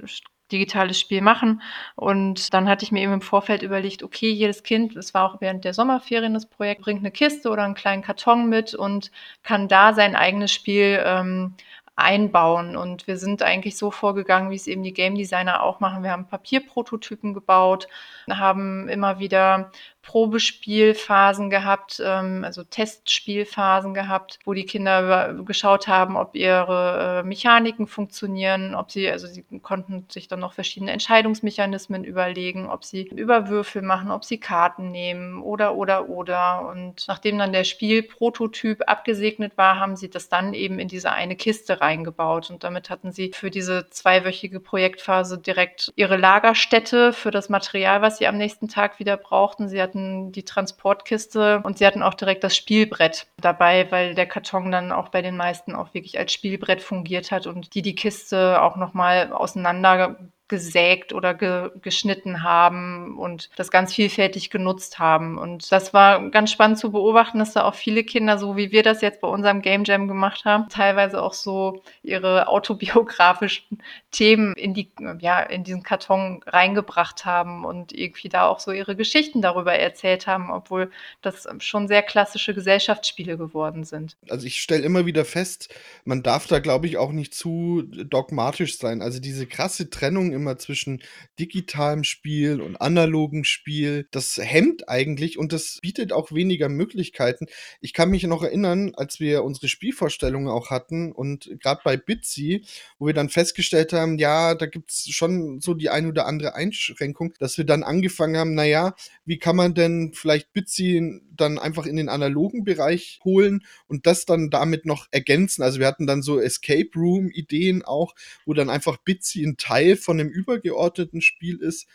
[0.53, 1.63] digitales Spiel machen.
[1.97, 5.41] Und dann hatte ich mir eben im Vorfeld überlegt, okay, jedes Kind, es war auch
[5.41, 9.11] während der Sommerferien das Projekt, bringt eine Kiste oder einen kleinen Karton mit und
[9.43, 11.55] kann da sein eigenes Spiel ähm,
[11.97, 12.77] einbauen.
[12.77, 16.03] Und wir sind eigentlich so vorgegangen, wie es eben die Game Designer auch machen.
[16.03, 17.89] Wir haben Papierprototypen gebaut,
[18.31, 19.71] haben immer wieder
[20.03, 27.87] Probespielphasen gehabt, ähm, also Testspielphasen gehabt, wo die Kinder geschaut haben, ob ihre äh, Mechaniken
[27.87, 33.81] funktionieren, ob sie, also sie konnten sich dann noch verschiedene Entscheidungsmechanismen überlegen, ob sie Überwürfel
[33.81, 36.69] machen, ob sie Karten nehmen oder, oder, oder.
[36.69, 41.37] Und nachdem dann der Spielprototyp abgesegnet war, haben sie das dann eben in diese eine
[41.37, 42.51] Kiste reingebaut.
[42.51, 48.19] Und damit hatten sie für diese zweiwöchige Projektphase direkt ihre Lagerstätte für das Material, was
[48.19, 49.69] sie am nächsten Tag wieder brauchten.
[49.69, 54.27] Sie hatten hatten die Transportkiste und sie hatten auch direkt das Spielbrett dabei, weil der
[54.27, 57.95] Karton dann auch bei den meisten auch wirklich als Spielbrett fungiert hat und die die
[57.95, 60.17] Kiste auch nochmal auseinander
[60.53, 65.39] gesägt oder ge geschnitten haben und das ganz vielfältig genutzt haben.
[65.39, 68.83] Und das war ganz spannend zu beobachten, dass da auch viele Kinder, so wie wir
[68.83, 73.79] das jetzt bei unserem Game Jam gemacht haben, teilweise auch so ihre autobiografischen
[74.11, 74.91] Themen in die,
[75.21, 80.27] ja, in diesen Karton reingebracht haben und irgendwie da auch so ihre Geschichten darüber erzählt
[80.27, 80.91] haben, obwohl
[81.23, 84.19] das schon sehr klassische Gesellschaftsspiele geworden sind.
[84.29, 85.75] Also ich stelle immer wieder fest,
[86.05, 89.01] man darf da, glaube ich, auch nicht zu dogmatisch sein.
[89.01, 91.03] Also diese krasse Trennung im immer zwischen
[91.39, 94.09] digitalem Spiel und analogem Spiel.
[94.11, 97.47] Das hemmt eigentlich und das bietet auch weniger Möglichkeiten.
[97.81, 102.65] Ich kann mich noch erinnern, als wir unsere Spielvorstellungen auch hatten und gerade bei Bitsy,
[102.99, 106.55] wo wir dann festgestellt haben, ja, da gibt es schon so die ein oder andere
[106.55, 111.87] Einschränkung, dass wir dann angefangen haben, naja, wie kann man denn vielleicht Bitsy dann einfach
[111.87, 115.63] in den analogen Bereich holen und das dann damit noch ergänzen.
[115.63, 118.15] Also wir hatten dann so Escape Room Ideen auch,
[118.45, 121.87] wo dann einfach Bitsy ein Teil von einem übergeordneten Spiel ist.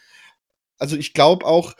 [0.78, 1.76] Also ich glaube auch,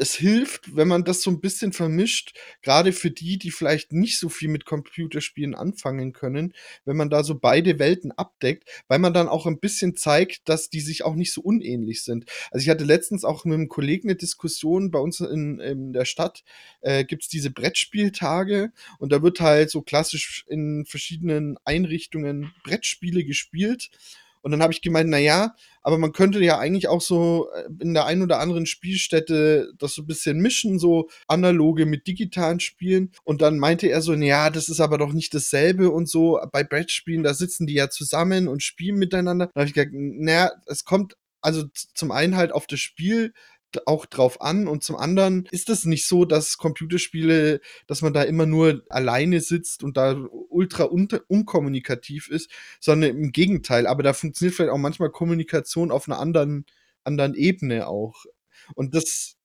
[0.00, 4.18] es hilft, wenn man das so ein bisschen vermischt, gerade für die, die vielleicht nicht
[4.18, 6.54] so viel mit Computerspielen anfangen können,
[6.84, 10.70] wenn man da so beide Welten abdeckt, weil man dann auch ein bisschen zeigt, dass
[10.70, 12.24] die sich auch nicht so unähnlich sind.
[12.50, 16.06] Also ich hatte letztens auch mit einem Kollegen eine Diskussion bei uns in, in der
[16.06, 16.44] Stadt,
[16.80, 23.24] äh, gibt es diese Brettspieltage und da wird halt so klassisch in verschiedenen Einrichtungen Brettspiele
[23.24, 23.90] gespielt.
[24.42, 27.68] Und dann habe ich gemeint, na ja, aber man könnte ja eigentlich auch so äh,
[27.80, 32.60] in der einen oder anderen Spielstätte das so ein bisschen mischen, so analoge mit digitalen
[32.60, 33.12] Spielen.
[33.24, 36.40] Und dann meinte er so, ja, das ist aber doch nicht dasselbe und so.
[36.52, 39.46] Bei Brettspielen, da sitzen die ja zusammen und spielen miteinander.
[39.54, 41.64] Da habe ich gesagt, naja, es kommt also
[41.94, 43.32] zum einen halt auf das Spiel
[43.86, 48.22] auch drauf an und zum anderen ist es nicht so, dass Computerspiele, dass man da
[48.22, 50.16] immer nur alleine sitzt und da
[50.48, 52.50] ultra un unkommunikativ ist,
[52.80, 53.86] sondern im Gegenteil.
[53.86, 56.66] Aber da funktioniert vielleicht auch manchmal Kommunikation auf einer anderen,
[57.04, 58.24] anderen Ebene auch.
[58.74, 59.36] Und das,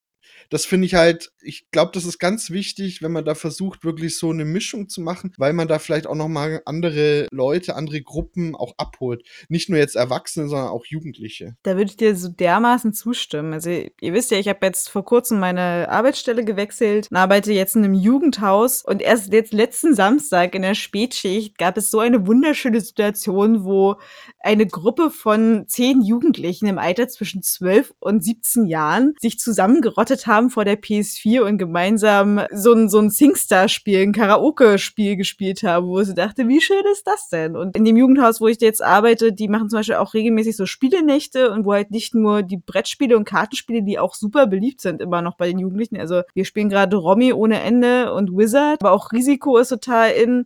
[0.49, 4.17] das finde ich halt, ich glaube, das ist ganz wichtig, wenn man da versucht, wirklich
[4.17, 8.55] so eine Mischung zu machen, weil man da vielleicht auch nochmal andere Leute, andere Gruppen
[8.55, 9.23] auch abholt.
[9.47, 11.55] Nicht nur jetzt Erwachsene, sondern auch Jugendliche.
[11.63, 13.53] Da würde ich dir so dermaßen zustimmen.
[13.53, 17.75] Also ihr wisst ja, ich habe jetzt vor kurzem meine Arbeitsstelle gewechselt und arbeite jetzt
[17.75, 22.27] in einem Jugendhaus und erst jetzt letzten Samstag in der Spätschicht gab es so eine
[22.27, 23.95] wunderschöne Situation, wo
[24.39, 30.49] eine Gruppe von zehn Jugendlichen im Alter zwischen zwölf und 17 Jahren sich zusammengerottet haben
[30.49, 36.01] vor der PS4 und gemeinsam so ein, so ein Singstar-Spiel, ein Karaoke-Spiel gespielt haben, wo
[36.03, 37.55] sie dachte, wie schön ist das denn?
[37.55, 40.65] Und in dem Jugendhaus, wo ich jetzt arbeite, die machen zum Beispiel auch regelmäßig so
[40.65, 45.01] Spielenächte und wo halt nicht nur die Brettspiele und Kartenspiele, die auch super beliebt sind,
[45.01, 45.97] immer noch bei den Jugendlichen.
[45.97, 50.45] Also wir spielen gerade Romy ohne Ende und Wizard, aber auch Risiko ist total in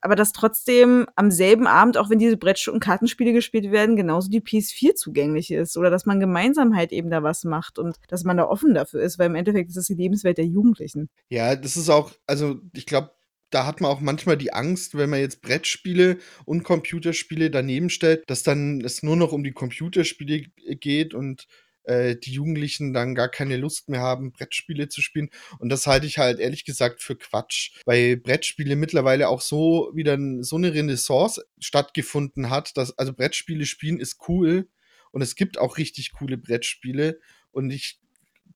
[0.00, 4.30] aber dass trotzdem am selben Abend, auch wenn diese Brett- und Kartenspiele gespielt werden, genauso
[4.30, 8.24] die PS4 zugänglich ist oder dass man gemeinsam halt eben da was macht und dass
[8.24, 11.08] man da offen dafür ist, weil im Endeffekt ist das die Lebenswelt der Jugendlichen.
[11.30, 13.12] Ja, das ist auch, also ich glaube,
[13.50, 18.28] da hat man auch manchmal die Angst, wenn man jetzt Brettspiele und Computerspiele daneben stellt,
[18.28, 20.42] dass dann es nur noch um die Computerspiele
[20.80, 21.46] geht und
[21.88, 25.30] äh, die Jugendlichen dann gar keine Lust mehr haben, Brettspiele zu spielen.
[25.58, 30.18] Und das halte ich halt ehrlich gesagt für Quatsch, weil Brettspiele mittlerweile auch so wieder
[30.40, 34.68] so eine Renaissance stattgefunden hat, dass also Brettspiele spielen ist cool
[35.12, 37.18] und es gibt auch richtig coole Brettspiele
[37.50, 37.98] und ich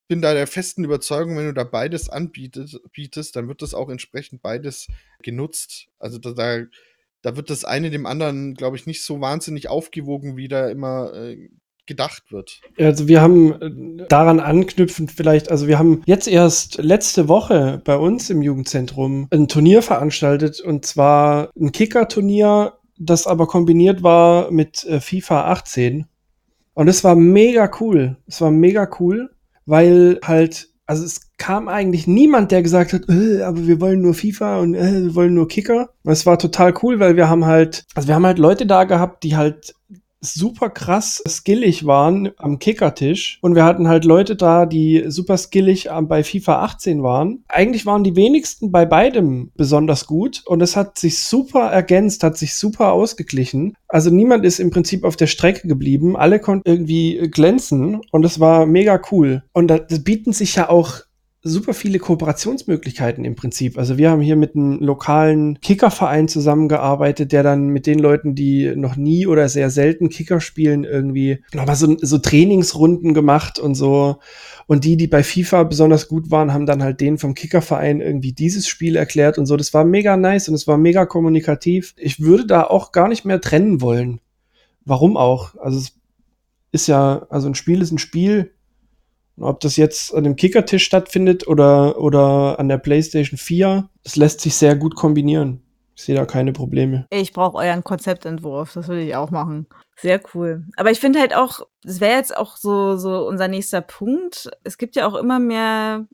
[0.09, 3.89] bin da der festen Überzeugung, wenn du da beides anbietest, bietest, dann wird das auch
[3.89, 4.89] entsprechend beides
[5.23, 5.89] genutzt.
[5.99, 6.67] Also da, da,
[7.23, 11.15] da wird das eine dem anderen, glaube ich, nicht so wahnsinnig aufgewogen, wie da immer
[11.15, 11.49] äh,
[11.93, 12.61] gedacht wird.
[12.79, 17.97] Also wir haben äh, daran anknüpfend vielleicht, also wir haben jetzt erst letzte Woche bei
[17.97, 24.85] uns im Jugendzentrum ein Turnier veranstaltet und zwar ein Kicker-Turnier, das aber kombiniert war mit
[24.85, 26.07] äh, FIFA 18.
[26.75, 28.17] Und es war mega cool.
[28.27, 29.31] Es war mega cool,
[29.67, 34.15] weil halt, also es kam eigentlich niemand, der gesagt hat, äh, aber wir wollen nur
[34.15, 35.91] FIFA und äh, wir wollen nur Kicker.
[36.05, 39.25] Es war total cool, weil wir haben halt, also wir haben halt Leute da gehabt,
[39.25, 39.75] die halt
[40.23, 45.89] super krass skillig waren am Kickertisch und wir hatten halt Leute da, die super skillig
[46.03, 47.45] bei FIFA 18 waren.
[47.49, 52.39] Eigentlich waren die wenigsten bei beidem besonders gut und es hat sich super ergänzt, hat
[52.39, 53.75] sich super ausgeglichen.
[53.89, 58.39] Also niemand ist im Prinzip auf der Strecke geblieben, alle konnten irgendwie glänzen und es
[58.39, 59.43] war mega cool.
[59.53, 61.03] Und das bieten sich ja auch
[61.45, 63.77] super viele Kooperationsmöglichkeiten im Prinzip.
[63.77, 68.77] Also wir haben hier mit einem lokalen Kickerverein zusammengearbeitet, der dann mit den Leuten, die
[68.77, 74.19] noch nie oder sehr selten Kicker spielen, irgendwie nochmal so, so Trainingsrunden gemacht und so.
[74.69, 78.33] Und die, die bei FIFA besonders gut waren, haben dann halt denen vom Kickerverein irgendwie
[78.33, 79.57] dieses Spiel erklärt und so.
[79.57, 81.95] Das war mega nice und es war mega kommunikativ.
[81.97, 84.21] Ich würde da auch gar nicht mehr trennen wollen.
[84.85, 85.57] Warum auch?
[85.57, 85.93] Also es
[86.71, 88.53] ist ja, also ein Spiel ist ein Spiel
[89.43, 94.41] ob das jetzt an dem Kickertisch stattfindet oder, oder an der PlayStation 4, das lässt
[94.41, 95.63] sich sehr gut kombinieren.
[95.95, 97.07] Ich sehe da keine Probleme.
[97.11, 99.67] Ich brauche euren Konzeptentwurf, das würde ich auch machen.
[99.97, 100.65] Sehr cool.
[100.77, 104.51] Aber ich finde halt auch, das wäre jetzt auch so, so unser nächster Punkt.
[104.65, 106.07] Es gibt ja auch immer mehr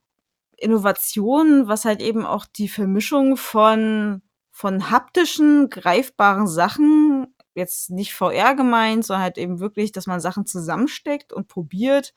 [0.56, 8.54] Innovationen, was halt eben auch die Vermischung von, von haptischen, greifbaren Sachen, jetzt nicht VR
[8.54, 12.14] gemeint, sondern halt eben wirklich, dass man Sachen zusammensteckt und probiert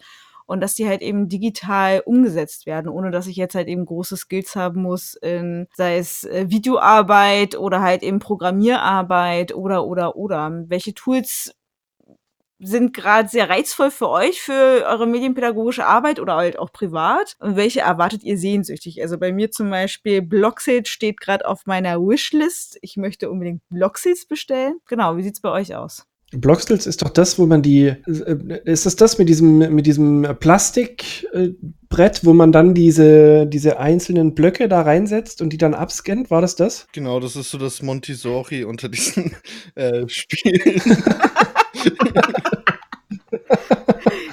[0.51, 4.17] und dass die halt eben digital umgesetzt werden, ohne dass ich jetzt halt eben große
[4.17, 10.51] Skills haben muss, in, sei es äh, Videoarbeit oder halt eben Programmierarbeit oder oder oder.
[10.67, 11.55] Welche Tools
[12.59, 17.37] sind gerade sehr reizvoll für euch, für eure medienpädagogische Arbeit oder halt auch privat?
[17.39, 19.01] Und welche erwartet ihr sehnsüchtig?
[19.01, 22.77] Also bei mir zum Beispiel Blocksit steht gerade auf meiner Wishlist.
[22.81, 24.79] Ich möchte unbedingt Blocksits bestellen.
[24.85, 26.10] Genau, wie sieht's bei euch aus?
[26.31, 30.37] Blockstils ist doch das, wo man die, äh, ist das das mit diesem, mit diesem
[30.39, 36.31] Plastikbrett, wo man dann diese, diese einzelnen Blöcke da reinsetzt und die dann abscannt?
[36.31, 36.87] War das das?
[36.93, 39.35] Genau, das ist so das Montessori unter diesen
[39.75, 40.81] äh, Spielen.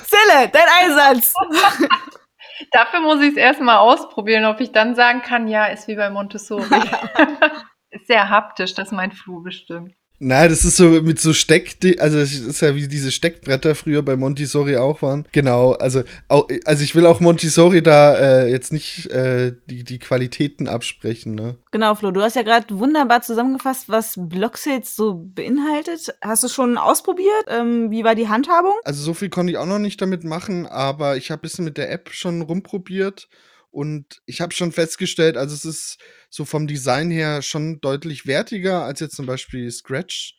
[0.06, 1.34] Zille, dein Einsatz!
[2.72, 6.10] Dafür muss ich es erstmal ausprobieren, ob ich dann sagen kann, ja, ist wie bei
[6.10, 6.62] Montessori.
[7.90, 9.97] ist sehr haptisch, das ist mein Flur bestimmt.
[10.20, 14.02] Nein, das ist so mit so Steck, also das ist ja wie diese Steckbretter früher
[14.02, 15.26] bei Montessori auch waren.
[15.32, 19.98] Genau, also auch, also ich will auch Montessori da äh, jetzt nicht äh, die, die
[19.98, 21.56] Qualitäten absprechen, ne?
[21.70, 26.14] Genau, Flo, du hast ja gerade wunderbar zusammengefasst, was Blocksits so beinhaltet.
[26.20, 27.44] Hast du schon ausprobiert?
[27.46, 28.74] Ähm, wie war die Handhabung?
[28.84, 31.64] Also so viel konnte ich auch noch nicht damit machen, aber ich habe ein bisschen
[31.64, 33.28] mit der App schon rumprobiert
[33.70, 35.98] und ich habe schon festgestellt, also es ist
[36.30, 40.34] so vom Design her schon deutlich wertiger als jetzt zum Beispiel Scratch.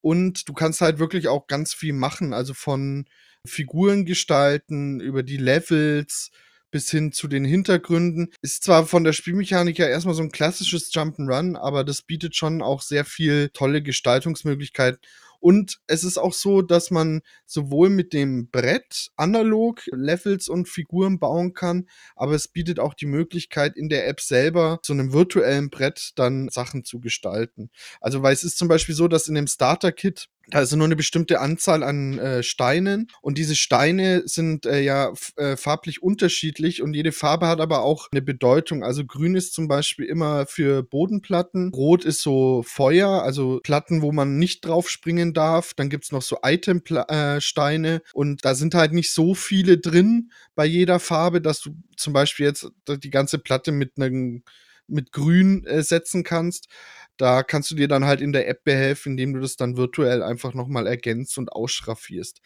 [0.00, 3.06] Und du kannst halt wirklich auch ganz viel machen, also von
[3.46, 6.30] Figuren gestalten, über die Levels
[6.72, 8.32] bis hin zu den Hintergründen.
[8.40, 12.62] Ist zwar von der Spielmechanik ja erstmal so ein klassisches Jump'n'Run, aber das bietet schon
[12.62, 14.98] auch sehr viel tolle Gestaltungsmöglichkeiten.
[15.42, 21.18] Und es ist auch so, dass man sowohl mit dem Brett analog Levels und Figuren
[21.18, 25.68] bauen kann, aber es bietet auch die Möglichkeit, in der App selber zu einem virtuellen
[25.68, 27.70] Brett dann Sachen zu gestalten.
[28.00, 30.96] Also, weil es ist zum Beispiel so, dass in dem Starter-Kit da ist nur eine
[30.96, 36.94] bestimmte Anzahl an äh, Steinen und diese Steine sind äh, ja äh, farblich unterschiedlich und
[36.94, 38.82] jede Farbe hat aber auch eine Bedeutung.
[38.82, 44.12] Also grün ist zum Beispiel immer für Bodenplatten, rot ist so Feuer, also Platten, wo
[44.12, 45.74] man nicht drauf springen darf.
[45.74, 50.66] Dann gibt's noch so Item-Steine äh, und da sind halt nicht so viele drin bei
[50.66, 54.42] jeder Farbe, dass du zum Beispiel jetzt die ganze Platte mit einem
[54.88, 56.68] mit Grün äh, setzen kannst.
[57.16, 60.22] Da kannst du dir dann halt in der App behelfen, indem du das dann virtuell
[60.22, 62.40] einfach nochmal ergänzt und ausschraffierst.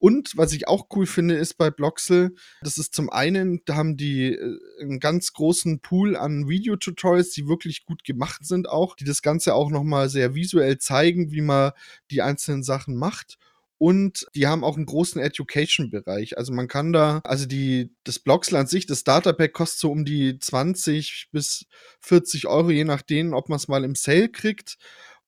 [0.00, 3.98] Und was ich auch cool finde, ist bei Bloxel, das ist zum einen, da haben
[3.98, 9.04] die äh, einen ganz großen Pool an Videotutorials, die wirklich gut gemacht sind auch, die
[9.04, 11.72] das Ganze auch nochmal sehr visuell zeigen, wie man
[12.10, 13.36] die einzelnen Sachen macht.
[13.82, 16.36] Und die haben auch einen großen Education-Bereich.
[16.36, 20.04] Also man kann da, also die, das Blocksel an sich, das Starter-Pack kostet so um
[20.04, 21.64] die 20 bis
[22.00, 24.76] 40 Euro, je nachdem, ob man es mal im Sale kriegt.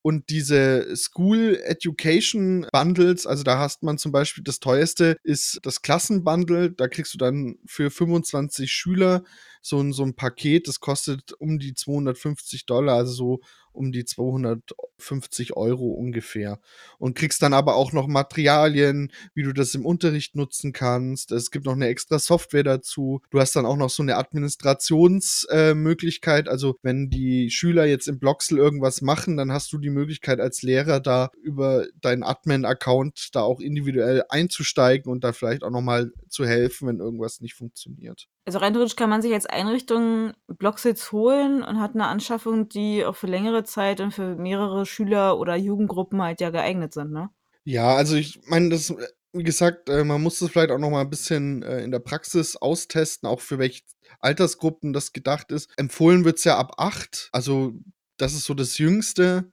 [0.02, 5.80] Und diese School Education Bundles, also da hast man zum Beispiel das teuerste ist das
[5.80, 6.72] Klassenbundle.
[6.72, 9.22] Da kriegst du dann für 25 Schüler
[9.62, 10.68] so ein, so ein Paket.
[10.68, 13.40] Das kostet um die 250 Dollar, also so
[13.72, 16.60] um die 250 Euro ungefähr.
[16.98, 21.32] Und kriegst dann aber auch noch Materialien, wie du das im Unterricht nutzen kannst.
[21.32, 23.20] Es gibt noch eine extra Software dazu.
[23.30, 26.46] Du hast dann auch noch so eine Administrationsmöglichkeit.
[26.46, 30.40] Äh, also wenn die Schüler jetzt im Blocksel irgendwas machen, dann hast du die Möglichkeit
[30.40, 36.12] als Lehrer da über deinen Admin-Account da auch individuell einzusteigen und da vielleicht auch nochmal
[36.28, 38.28] zu helfen, wenn irgendwas nicht funktioniert.
[38.44, 43.04] Also rein theoretisch kann man sich als Einrichtung Blocksitz holen und hat eine Anschaffung, die
[43.04, 47.30] auch für längere Zeit und für mehrere Schüler oder Jugendgruppen halt ja geeignet sind, ne?
[47.64, 48.92] Ja, also ich meine, das,
[49.32, 52.00] wie gesagt, äh, man muss das vielleicht auch noch mal ein bisschen äh, in der
[52.00, 53.82] Praxis austesten, auch für welche
[54.18, 55.70] Altersgruppen das gedacht ist.
[55.76, 57.74] Empfohlen wird es ja ab acht, also
[58.16, 59.52] das ist so das Jüngste.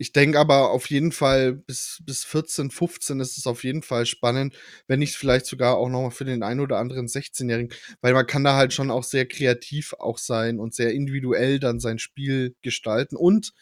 [0.00, 4.06] Ich denke aber auf jeden Fall bis, bis 14, 15 ist es auf jeden Fall
[4.06, 4.54] spannend,
[4.86, 8.44] wenn nicht vielleicht sogar auch nochmal für den einen oder anderen 16-Jährigen, weil man kann
[8.44, 13.16] da halt schon auch sehr kreativ auch sein und sehr individuell dann sein Spiel gestalten
[13.16, 13.52] und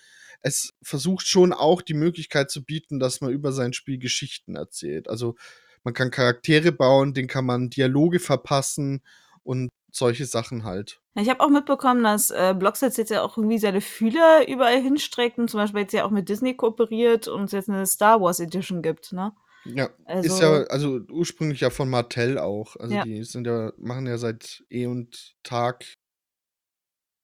[0.43, 5.09] es versucht schon auch die Möglichkeit zu bieten, dass man über sein Spiel Geschichten erzählt.
[5.09, 5.37] Also
[5.85, 9.03] man kann Charaktere bauen, den kann man Dialoge verpassen
[9.47, 11.01] und solche Sachen halt.
[11.15, 15.39] Ich habe auch mitbekommen, dass äh, Blocksets jetzt ja auch irgendwie seine Fühler überall hinstreckt
[15.39, 18.41] und zum Beispiel jetzt ja auch mit Disney kooperiert und es jetzt eine Star Wars
[18.41, 19.33] Edition gibt, ne?
[19.65, 22.77] Ja, also, ist ja, also ursprünglich ja von Martell auch.
[22.77, 23.05] Also ja.
[23.05, 25.85] die sind ja, machen ja seit eh und Tag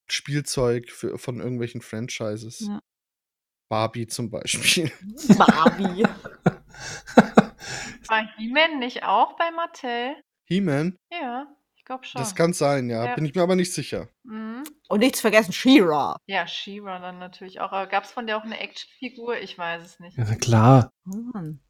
[0.08, 2.60] Spielzeug für, von irgendwelchen Franchises.
[2.60, 2.80] Ja.
[3.68, 4.90] Barbie zum Beispiel.
[5.38, 6.02] Barbie.
[8.08, 10.16] War He-Man nicht auch bei Mattel?
[10.44, 10.96] He-Man?
[11.12, 11.46] Ja.
[11.92, 12.22] Glaube schon.
[12.22, 13.04] Das kann sein, ja.
[13.04, 13.14] ja.
[13.14, 14.08] Bin ich mir aber nicht sicher.
[14.22, 14.64] Mhm.
[14.88, 16.16] Und nichts vergessen, She-Ra.
[16.24, 17.70] Ja, She-Ra dann natürlich auch.
[17.90, 19.36] Gab es von der auch eine Actionfigur?
[19.36, 20.16] Ich weiß es nicht.
[20.16, 20.90] Ja, klar.
[21.06, 21.60] Oh Mann.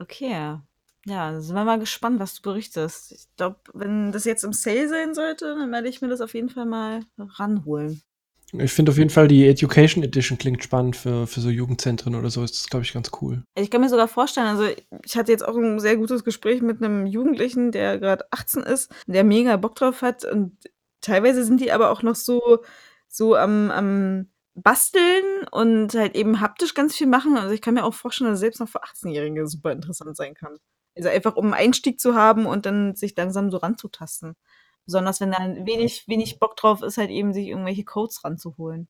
[0.00, 0.58] Okay.
[1.06, 3.12] Ja, sind wir mal gespannt, was du berichtest.
[3.12, 6.34] Ich glaube, wenn das jetzt im Sale sein sollte, dann werde ich mir das auf
[6.34, 8.02] jeden Fall mal ranholen.
[8.58, 12.28] Ich finde auf jeden Fall die Education Edition klingt spannend für, für so Jugendzentren oder
[12.28, 12.44] so.
[12.44, 13.42] Ist glaube ich, ganz cool.
[13.54, 14.64] Ich kann mir sogar vorstellen, also
[15.04, 18.94] ich hatte jetzt auch ein sehr gutes Gespräch mit einem Jugendlichen, der gerade 18 ist,
[19.06, 20.24] der mega Bock drauf hat.
[20.26, 20.56] Und
[21.00, 22.62] teilweise sind die aber auch noch so,
[23.08, 27.38] so am, am basteln und halt eben haptisch ganz viel machen.
[27.38, 30.56] Also ich kann mir auch vorstellen, dass selbst noch für 18-Jährige super interessant sein kann.
[30.94, 34.34] Also einfach um einen Einstieg zu haben und dann sich langsam so ranzutasten.
[34.86, 38.88] Besonders wenn dann wenig, wenig Bock drauf ist, halt eben sich irgendwelche Codes ranzuholen.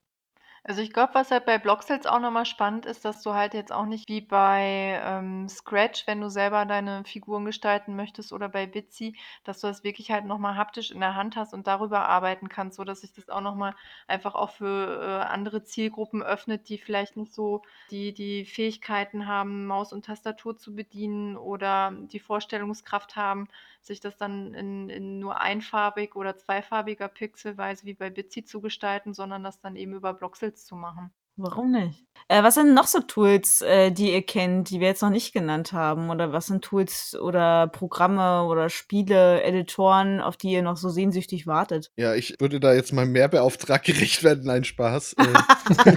[0.64, 3.72] Also ich glaube, was halt bei Blocksales auch nochmal spannend ist, dass du halt jetzt
[3.72, 8.66] auch nicht wie bei ähm, Scratch, wenn du selber deine Figuren gestalten möchtest oder bei
[8.68, 12.48] Bitsy, dass du das wirklich halt nochmal haptisch in der Hand hast und darüber arbeiten
[12.48, 13.74] kannst, so dass sich das auch nochmal
[14.06, 19.66] einfach auch für äh, andere Zielgruppen öffnet, die vielleicht nicht so die, die Fähigkeiten haben,
[19.66, 23.48] Maus und Tastatur zu bedienen oder die Vorstellungskraft haben,
[23.80, 29.12] sich das dann in, in nur einfarbig oder zweifarbiger Pixelweise wie bei Bitsy zu gestalten,
[29.12, 31.12] sondern das dann eben über Blocksels zu machen.
[31.36, 32.05] Warum nicht?
[32.28, 35.32] Äh, was sind noch so Tools, äh, die ihr kennt, die wir jetzt noch nicht
[35.32, 36.11] genannt haben?
[36.11, 41.46] Oder was sind Tools oder Programme oder Spiele, Editoren, auf die ihr noch so sehnsüchtig
[41.46, 41.90] wartet?
[41.96, 44.44] Ja, ich würde da jetzt mal mehr beauftragt gerecht werden.
[44.44, 45.14] Nein, Spaß.
[45.14, 45.94] Äh.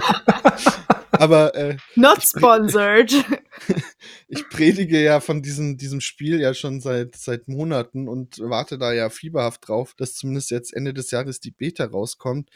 [1.12, 3.12] Aber äh, not sponsored.
[4.28, 8.92] ich predige ja von diesem, diesem Spiel ja schon seit, seit Monaten und warte da
[8.92, 12.50] ja fieberhaft drauf, dass zumindest jetzt Ende des Jahres die Beta rauskommt.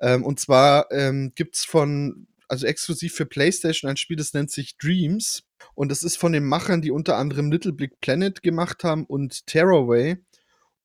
[0.00, 4.50] Ähm, und zwar ähm, gibt es von, also exklusiv für PlayStation ein Spiel, das nennt
[4.50, 5.42] sich Dreams.
[5.74, 9.46] Und das ist von den Machern, die unter anderem Little Big Planet gemacht haben und
[9.46, 10.16] Terraway.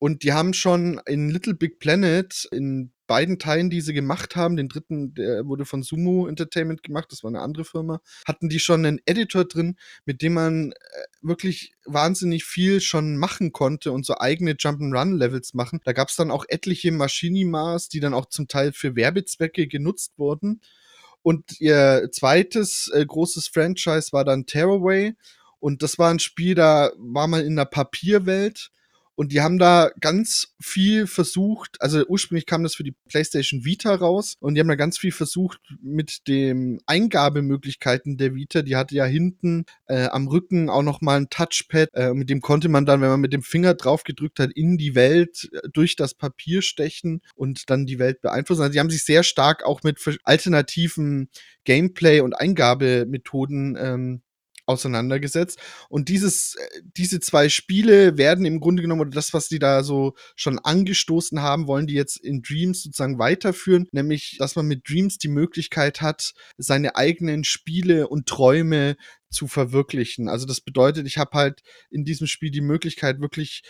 [0.03, 4.57] Und die haben schon in Little Big Planet in beiden Teilen, die sie gemacht haben,
[4.57, 8.59] den dritten, der wurde von Sumo Entertainment gemacht, das war eine andere Firma, hatten die
[8.59, 9.75] schon einen Editor drin,
[10.05, 10.75] mit dem man äh,
[11.21, 15.81] wirklich wahnsinnig viel schon machen konnte und so eigene Jump'n'Run-Levels machen.
[15.83, 20.13] Da gab es dann auch etliche Machinimas, die dann auch zum Teil für Werbezwecke genutzt
[20.17, 20.61] wurden.
[21.21, 25.13] Und ihr zweites äh, großes Franchise war dann Tearaway.
[25.59, 28.71] Und das war ein Spiel, da war man in einer Papierwelt
[29.21, 33.93] und die haben da ganz viel versucht, also ursprünglich kam das für die PlayStation Vita
[33.93, 38.63] raus und die haben da ganz viel versucht mit den Eingabemöglichkeiten der Vita.
[38.63, 42.41] Die hatte ja hinten äh, am Rücken auch noch mal ein Touchpad, äh, mit dem
[42.41, 45.69] konnte man dann, wenn man mit dem Finger drauf gedrückt hat, in die Welt äh,
[45.71, 48.63] durch das Papier stechen und dann die Welt beeinflussen.
[48.63, 51.29] Also die haben sich sehr stark auch mit alternativen
[51.63, 54.21] Gameplay und Eingabemethoden ähm,
[54.71, 55.59] auseinandergesetzt.
[55.89, 59.83] Und dieses, äh, diese zwei Spiele werden im Grunde genommen, oder das, was die da
[59.83, 64.89] so schon angestoßen haben, wollen die jetzt in Dreams sozusagen weiterführen, nämlich, dass man mit
[64.89, 68.95] Dreams die Möglichkeit hat, seine eigenen Spiele und Träume
[69.29, 70.27] zu verwirklichen.
[70.27, 73.63] Also das bedeutet, ich habe halt in diesem Spiel die Möglichkeit, wirklich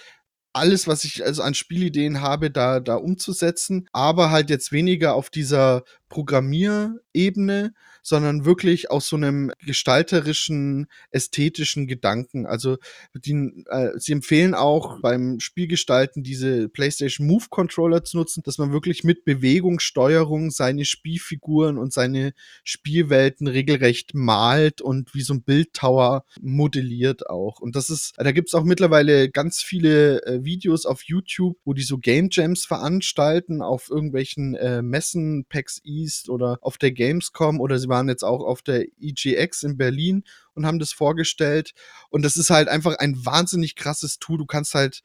[0.54, 5.30] alles, was ich also an Spielideen habe, da, da umzusetzen, aber halt jetzt weniger auf
[5.30, 12.46] dieser Programmierebene, sondern wirklich aus so einem gestalterischen, ästhetischen Gedanken.
[12.46, 12.78] Also
[13.14, 18.72] die, äh, sie empfehlen auch beim Spielgestalten diese PlayStation Move Controller zu nutzen, dass man
[18.72, 22.34] wirklich mit Bewegungssteuerung seine Spielfiguren und seine
[22.64, 27.60] Spielwelten regelrecht malt und wie so ein Bildtower modelliert auch.
[27.60, 31.84] Und das ist, da gibt's auch mittlerweile ganz viele äh, Videos auf YouTube, wo die
[31.84, 37.78] so Game Jams veranstalten auf irgendwelchen äh, Messen, PAX East oder auf der Gamescom oder
[37.78, 40.24] sie waren jetzt auch auf der EGX in Berlin
[40.56, 41.76] und haben das vorgestellt.
[42.10, 44.40] Und das ist halt einfach ein wahnsinnig krasses Tool.
[44.40, 45.04] Du kannst halt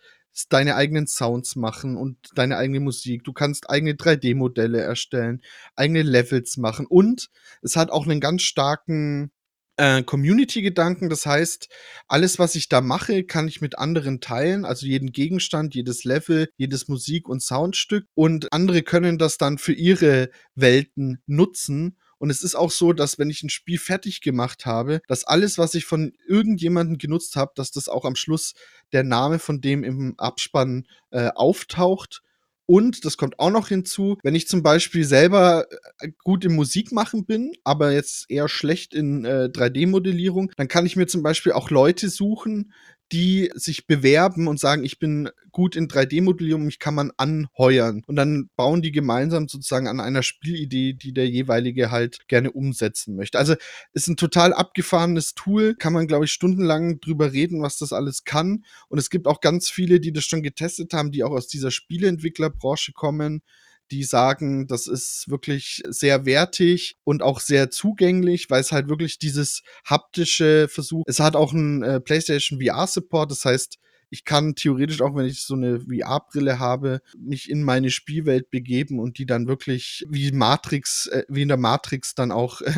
[0.49, 3.25] deine eigenen Sounds machen und deine eigene Musik.
[3.25, 5.43] Du kannst eigene 3D-Modelle erstellen,
[5.75, 7.29] eigene Levels machen und
[7.63, 9.31] es hat auch einen ganz starken
[9.77, 11.09] äh, Community-Gedanken.
[11.09, 11.69] Das heißt,
[12.09, 14.65] alles, was ich da mache, kann ich mit anderen teilen.
[14.65, 18.07] Also jeden Gegenstand, jedes Level, jedes Musik- und Soundstück.
[18.15, 21.99] Und andere können das dann für ihre Welten nutzen.
[22.19, 25.59] Und es ist auch so, dass wenn ich ein Spiel fertig gemacht habe, dass alles,
[25.59, 28.55] was ich von irgendjemandem genutzt habe, dass das auch am Schluss
[28.93, 32.23] der Name von dem im Abspann äh, auftaucht.
[32.69, 35.67] Und das kommt auch noch hinzu, wenn ich zum Beispiel selber
[36.01, 40.97] äh, gut im Musikmachen bin, aber jetzt eher schlecht in äh, 3D-Modellierung, dann kann ich
[40.97, 42.73] mir zum Beispiel auch Leute suchen,
[43.13, 48.03] die sich bewerben und sagen, ich bin gut in 3D-Modellierung, mich kann man anheuern.
[48.07, 53.17] Und dann bauen die gemeinsam sozusagen an einer Spielidee, die der jeweilige halt gerne umsetzen
[53.17, 53.39] möchte.
[53.39, 53.55] Also
[53.93, 58.25] ist ein total abgefahrenes Tool, kann man, glaube ich, stundenlang drüber reden, was das alles
[58.25, 58.65] kann.
[58.89, 61.71] Und es gibt auch ganz viele, die das schon getestet haben, die auch aus dieser
[61.71, 63.43] Spieleentwicklerbranche kommen
[63.91, 69.19] die sagen, das ist wirklich sehr wertig und auch sehr zugänglich, weil es halt wirklich
[69.19, 71.05] dieses haptische Versuch.
[71.07, 73.79] Es hat auch einen äh, PlayStation VR Support, das heißt,
[74.09, 79.01] ich kann theoretisch auch, wenn ich so eine VR-Brille habe, mich in meine Spielwelt begeben
[79.01, 82.73] und die dann wirklich wie Matrix, äh, wie in der Matrix dann auch äh,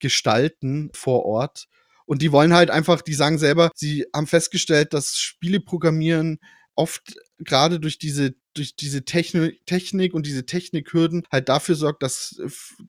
[0.00, 1.66] gestalten vor Ort.
[2.06, 6.38] Und die wollen halt einfach, die sagen selber, sie haben festgestellt, dass Spiele programmieren
[6.74, 12.40] oft gerade durch diese durch diese Techni Technik und diese Technikhürden halt dafür sorgt, dass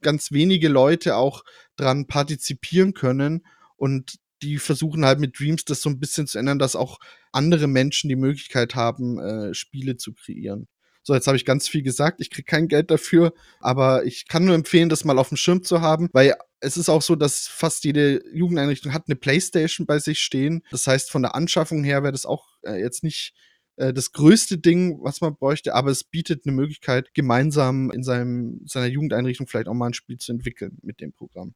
[0.02, 1.44] ganz wenige Leute auch
[1.76, 3.46] dran partizipieren können
[3.76, 7.00] und die versuchen halt mit Dreams das so ein bisschen zu ändern, dass auch
[7.32, 10.68] andere Menschen die Möglichkeit haben, äh, Spiele zu kreieren.
[11.04, 14.44] So, jetzt habe ich ganz viel gesagt, ich kriege kein Geld dafür, aber ich kann
[14.44, 17.48] nur empfehlen, das mal auf dem Schirm zu haben, weil es ist auch so, dass
[17.48, 20.64] fast jede Jugendeinrichtung hat eine Playstation bei sich stehen.
[20.72, 23.36] Das heißt, von der Anschaffung her wäre das auch äh, jetzt nicht
[23.78, 28.62] äh, das größte Ding, was man bräuchte, aber es bietet eine Möglichkeit, gemeinsam in seinem,
[28.66, 31.54] seiner Jugendeinrichtung vielleicht auch mal ein Spiel zu entwickeln mit dem Programm.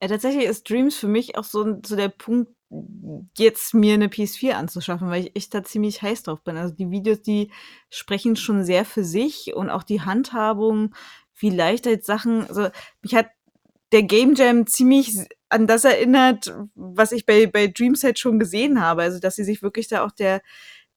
[0.00, 2.52] Ja, tatsächlich ist Dreams für mich auch so, so der Punkt,
[3.36, 6.56] jetzt mir eine PS4 anzuschaffen, weil ich echt da ziemlich heiß drauf bin.
[6.56, 7.50] Also die Videos, die
[7.88, 10.94] sprechen schon sehr für sich und auch die Handhabung,
[11.36, 12.68] wie leicht jetzt Sachen, also
[13.02, 13.28] mich hat
[13.92, 15.16] der Game Jam ziemlich
[15.48, 19.02] an das erinnert, was ich bei, bei Dreamset schon gesehen habe.
[19.02, 20.42] Also, dass sie sich wirklich da auch der,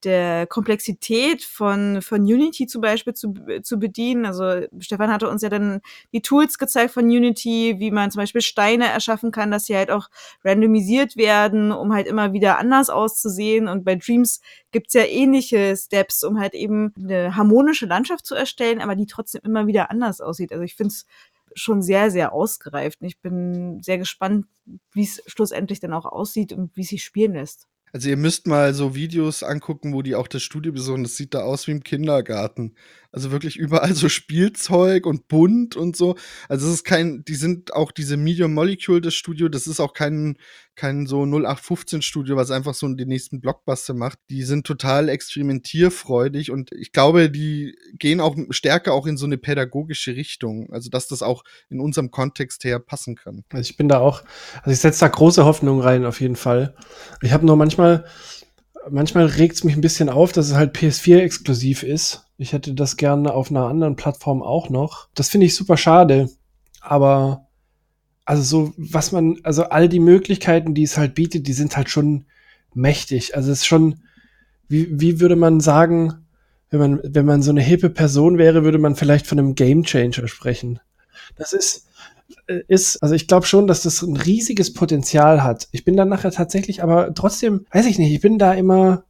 [0.04, 3.34] der Komplexität von, von Unity zum Beispiel zu,
[3.64, 4.26] zu bedienen.
[4.26, 5.82] Also Stefan hatte uns ja dann
[6.12, 9.91] die Tools gezeigt von Unity, wie man zum Beispiel Steine erschaffen kann, dass sie halt
[9.91, 10.10] auch
[10.43, 13.68] randomisiert werden, um halt immer wieder anders auszusehen.
[13.68, 14.41] Und bei Dreams
[14.72, 19.41] gibt's ja ähnliche Steps, um halt eben eine harmonische Landschaft zu erstellen, aber die trotzdem
[19.43, 20.52] immer wieder anders aussieht.
[20.52, 21.06] Also ich finde es
[21.54, 23.02] schon sehr, sehr ausgereift.
[23.02, 24.45] Und ich bin sehr gespannt,
[24.93, 27.68] wie es schlussendlich dann auch aussieht und wie sich spielen lässt.
[27.94, 31.04] Also ihr müsst mal so Videos angucken, wo die auch das Studio besuchen.
[31.04, 32.76] Das sieht da aus wie im Kindergarten.
[33.14, 36.16] Also wirklich überall so Spielzeug und bunt und so.
[36.47, 39.93] Also es ist kein, die sind auch diese Medium Molecule, das Studio, das ist auch
[39.93, 40.38] kein,
[40.76, 44.18] kein so 0815 Studio, was einfach so den nächsten Blockbuster macht.
[44.30, 49.38] Die sind total experimentierfreudig und ich glaube, die gehen auch stärker auch in so eine
[49.38, 50.72] pädagogische Richtung.
[50.72, 53.43] Also dass das auch in unserem Kontext her passen kann.
[53.49, 54.24] Also ich bin da auch,
[54.59, 56.76] also ich setze da große Hoffnung rein auf jeden Fall.
[57.22, 58.05] Ich habe nur manchmal,
[58.89, 62.74] manchmal regt es mich ein bisschen auf, dass es halt PS4 exklusiv ist ich hätte
[62.74, 65.10] das gerne auf einer anderen Plattform auch noch.
[65.14, 66.30] Das finde ich super schade.
[66.80, 67.48] Aber
[68.26, 71.89] also so, was man, also all die Möglichkeiten, die es halt bietet, die sind halt
[71.89, 72.26] schon
[72.74, 73.36] mächtig.
[73.36, 74.02] Also es ist schon,
[74.68, 76.26] wie, wie würde man sagen,
[76.72, 79.84] wenn man, wenn man so eine hippe Person wäre, würde man vielleicht von einem Game
[79.84, 80.80] Changer sprechen.
[81.36, 81.89] Das ist,
[82.48, 85.68] äh, ist, also ich glaube schon, dass das ein riesiges Potenzial hat.
[85.72, 89.04] Ich bin dann nachher tatsächlich, aber trotzdem, weiß ich nicht, ich bin da immer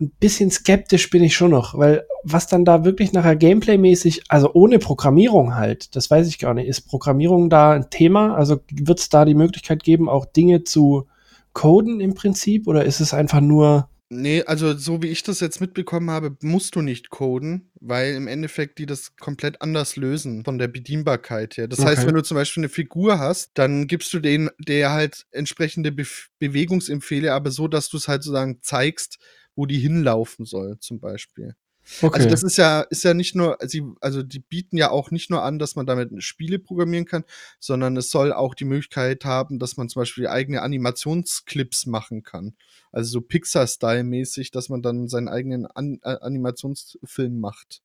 [0.00, 4.52] ein bisschen skeptisch bin ich schon noch, weil was dann da wirklich nachher Gameplay-mäßig, also
[4.54, 8.34] ohne Programmierung halt, das weiß ich gar nicht, ist Programmierung da ein Thema?
[8.34, 11.06] Also wird es da die Möglichkeit geben, auch Dinge zu
[11.52, 15.60] coden im Prinzip oder ist es einfach nur Nee, also so wie ich das jetzt
[15.60, 20.58] mitbekommen habe, musst du nicht coden, weil im Endeffekt die das komplett anders lösen von
[20.58, 21.68] der Bedienbarkeit her.
[21.68, 21.90] Das okay.
[21.90, 25.92] heißt, wenn du zum Beispiel eine Figur hast, dann gibst du denen der halt entsprechende
[25.92, 26.04] Be
[26.40, 29.20] Bewegungsempfehle, aber so, dass du es halt sozusagen zeigst,
[29.60, 31.54] wo die hinlaufen soll, zum Beispiel.
[31.84, 32.16] Also okay.
[32.16, 35.28] Also das ist ja, ist ja nicht nur, sie, also die bieten ja auch nicht
[35.28, 37.24] nur an, dass man damit Spiele programmieren kann,
[37.58, 42.54] sondern es soll auch die Möglichkeit haben, dass man zum Beispiel eigene Animationsclips machen kann.
[42.90, 47.82] Also so Pixar-Style-mäßig, dass man dann seinen eigenen An Animationsfilm macht.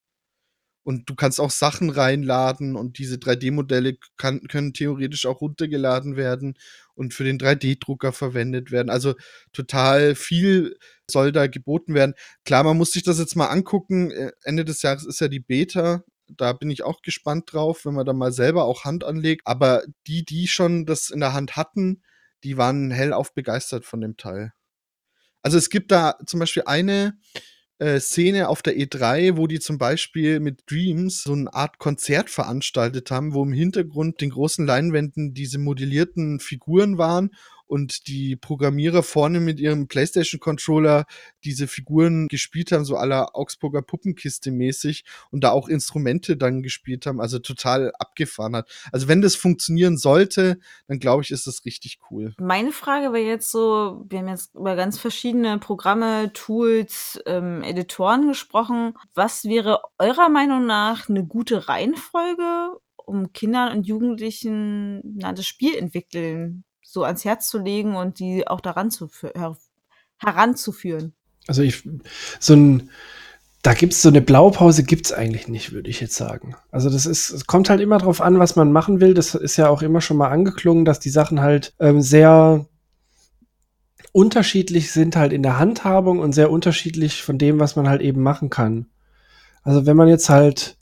[0.86, 6.60] Und du kannst auch Sachen reinladen und diese 3D-Modelle können theoretisch auch runtergeladen werden
[6.94, 8.92] und für den 3D-Drucker verwendet werden.
[8.92, 9.16] Also
[9.52, 10.78] total viel
[11.10, 12.14] soll da geboten werden.
[12.46, 14.12] Klar, man muss sich das jetzt mal angucken.
[14.12, 16.04] Äh, Ende des Jahres ist ja die Beta.
[16.28, 19.42] Da bin ich auch gespannt drauf, wenn man da mal selber auch Hand anlegt.
[19.46, 22.04] Aber die, die schon das in der Hand hatten,
[22.44, 24.54] die waren hellauf begeistert von dem Teil.
[25.42, 27.18] Also es gibt da zum Beispiel eine,
[27.80, 32.30] äh, Szene auf der E3, wo die zum Beispiel mit Dreams so eine Art Konzert
[32.30, 37.32] veranstaltet haben, wo im Hintergrund den großen Leinwänden diese modellierten Figuren waren
[37.68, 41.06] und die Programmierer vorne mit ihrem PlayStation-Controller
[41.44, 47.06] diese Figuren gespielt haben, so aller Augsburger Puppenkiste mäßig und da auch Instrumente dann gespielt
[47.06, 48.70] haben, also total abgefahren hat.
[48.92, 52.34] Also wenn das funktionieren sollte, dann glaube ich, ist das richtig cool.
[52.40, 58.28] Meine Frage wäre jetzt so, wir haben jetzt über ganz verschiedene Programme, Tools, ähm, Editoren
[58.28, 58.94] gesprochen.
[59.14, 65.76] Was wäre eurer Meinung nach eine gute Reihenfolge, um Kindern und Jugendlichen na, das Spiel
[65.76, 66.64] entwickeln
[66.96, 69.58] so ans Herz zu legen und die auch daran zu her
[70.18, 71.14] heranzuführen.
[71.46, 71.84] Also ich,
[72.40, 72.90] so ein,
[73.62, 76.56] da gibt es so eine Blaupause, gibt es eigentlich nicht, würde ich jetzt sagen.
[76.72, 79.14] Also das ist, es kommt halt immer drauf an, was man machen will.
[79.14, 82.66] Das ist ja auch immer schon mal angeklungen, dass die Sachen halt ähm, sehr
[84.14, 88.24] unterschiedlich sind halt in der Handhabung und sehr unterschiedlich von dem, was man halt eben
[88.24, 88.86] machen kann.
[89.64, 90.78] Also wenn man jetzt halt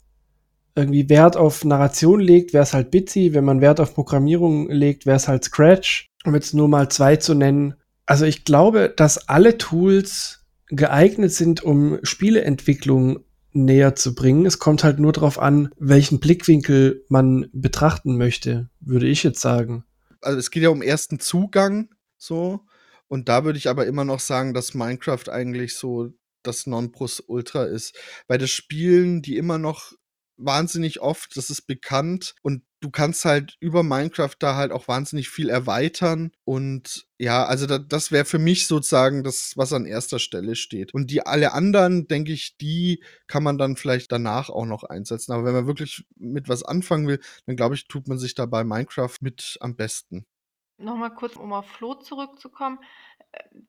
[0.74, 3.34] irgendwie Wert auf Narration legt, wäre es halt Bitsy.
[3.34, 6.08] Wenn man Wert auf Programmierung legt, wäre es halt Scratch.
[6.24, 7.74] Um jetzt nur mal zwei zu nennen.
[8.06, 13.20] Also ich glaube, dass alle Tools geeignet sind, um Spieleentwicklung
[13.52, 14.46] näher zu bringen.
[14.46, 19.84] Es kommt halt nur darauf an, welchen Blickwinkel man betrachten möchte, würde ich jetzt sagen.
[20.20, 22.60] Also es geht ja um ersten Zugang so.
[23.06, 26.10] Und da würde ich aber immer noch sagen, dass Minecraft eigentlich so
[26.42, 27.94] das Nonplusultra ist.
[28.26, 29.92] Bei das Spielen, die immer noch
[30.36, 35.28] wahnsinnig oft, das ist bekannt und du kannst halt über Minecraft da halt auch wahnsinnig
[35.30, 40.18] viel erweitern und ja, also da, das wäre für mich sozusagen das, was an erster
[40.18, 40.92] Stelle steht.
[40.92, 45.32] Und die alle anderen, denke ich, die kann man dann vielleicht danach auch noch einsetzen.
[45.32, 48.44] Aber wenn man wirklich mit was anfangen will, dann glaube ich, tut man sich da
[48.44, 50.26] bei Minecraft mit am besten.
[50.76, 52.78] Nochmal kurz, um auf Flo zurückzukommen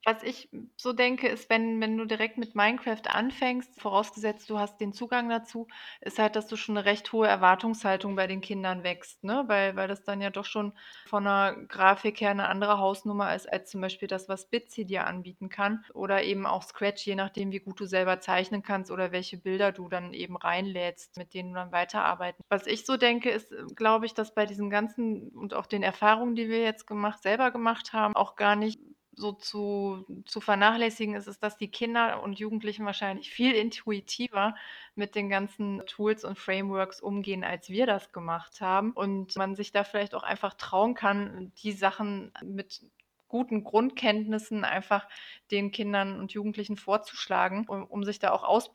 [0.03, 4.79] was ich so denke, ist, wenn, wenn du direkt mit Minecraft anfängst, vorausgesetzt du hast
[4.79, 5.67] den Zugang dazu,
[6.01, 9.43] ist halt, dass du schon eine recht hohe Erwartungshaltung bei den Kindern wächst, ne?
[9.47, 10.73] Weil, weil das dann ja doch schon
[11.07, 15.07] von der Grafik her eine andere Hausnummer ist, als zum Beispiel das, was Bitsy dir
[15.07, 15.83] anbieten kann.
[15.93, 19.71] Oder eben auch Scratch, je nachdem, wie gut du selber zeichnen kannst oder welche Bilder
[19.71, 22.41] du dann eben reinlädst, mit denen du dann weiterarbeiten.
[22.49, 26.35] Was ich so denke, ist, glaube ich, dass bei diesen ganzen und auch den Erfahrungen,
[26.35, 28.79] die wir jetzt gemacht, selber gemacht haben, auch gar nicht
[29.15, 34.55] so zu, zu vernachlässigen ist, ist, dass die Kinder und Jugendlichen wahrscheinlich viel intuitiver
[34.95, 38.91] mit den ganzen Tools und Frameworks umgehen, als wir das gemacht haben.
[38.91, 42.81] Und man sich da vielleicht auch einfach trauen kann, die Sachen mit
[43.27, 45.07] guten Grundkenntnissen einfach
[45.51, 48.71] den Kindern und Jugendlichen vorzuschlagen, um, um sich da auch aus,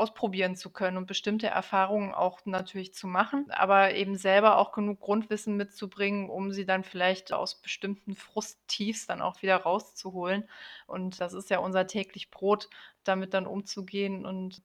[0.00, 5.00] ausprobieren zu können und bestimmte Erfahrungen auch natürlich zu machen, aber eben selber auch genug
[5.00, 10.48] Grundwissen mitzubringen, um sie dann vielleicht aus bestimmten Frusttiefs dann auch wieder rauszuholen.
[10.86, 12.70] Und das ist ja unser täglich Brot,
[13.04, 14.62] damit dann umzugehen und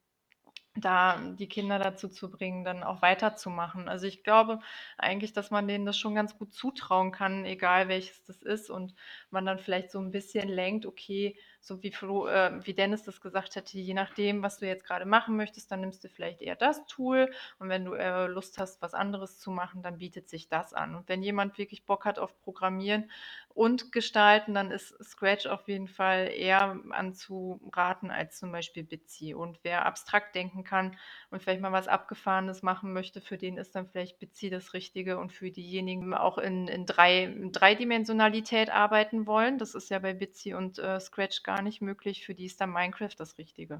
[0.76, 3.88] da die Kinder dazu zu bringen, dann auch weiterzumachen.
[3.88, 4.60] Also ich glaube
[4.98, 8.94] eigentlich, dass man denen das schon ganz gut zutrauen kann, egal welches das ist und
[9.30, 13.22] man dann vielleicht so ein bisschen lenkt, okay, so wie, Flo, äh, wie Dennis das
[13.22, 16.56] gesagt hatte, je nachdem, was du jetzt gerade machen möchtest, dann nimmst du vielleicht eher
[16.56, 20.48] das Tool und wenn du äh, Lust hast, was anderes zu machen, dann bietet sich
[20.48, 20.94] das an.
[20.94, 23.10] Und wenn jemand wirklich Bock hat auf Programmieren
[23.56, 29.34] und Gestalten, dann ist Scratch auf jeden Fall eher anzuraten als zum Beispiel Bitsy.
[29.34, 30.98] Und wer abstrakt denken kann
[31.32, 35.18] und vielleicht mal was Abgefahrenes machen möchte, für den ist dann vielleicht Bitsy das Richtige
[35.18, 40.00] und für diejenigen, die auch in, in, drei, in Dreidimensionalität arbeiten wollen, das ist ja
[40.00, 43.80] bei Bitsy und äh, Scratch gar nicht möglich, für die ist dann Minecraft das Richtige.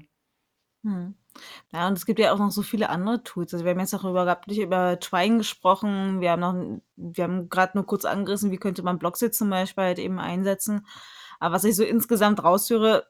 [0.86, 1.14] Hm.
[1.72, 3.52] Ja, und es gibt ja auch noch so viele andere Tools.
[3.52, 6.20] Also wir haben jetzt auch über, über Twine gesprochen.
[6.20, 9.84] Wir haben noch, wir haben gerade nur kurz angerissen, wie könnte man Blocksy zum Beispiel
[9.84, 10.86] halt eben einsetzen.
[11.40, 13.04] Aber was ich so insgesamt raushöre,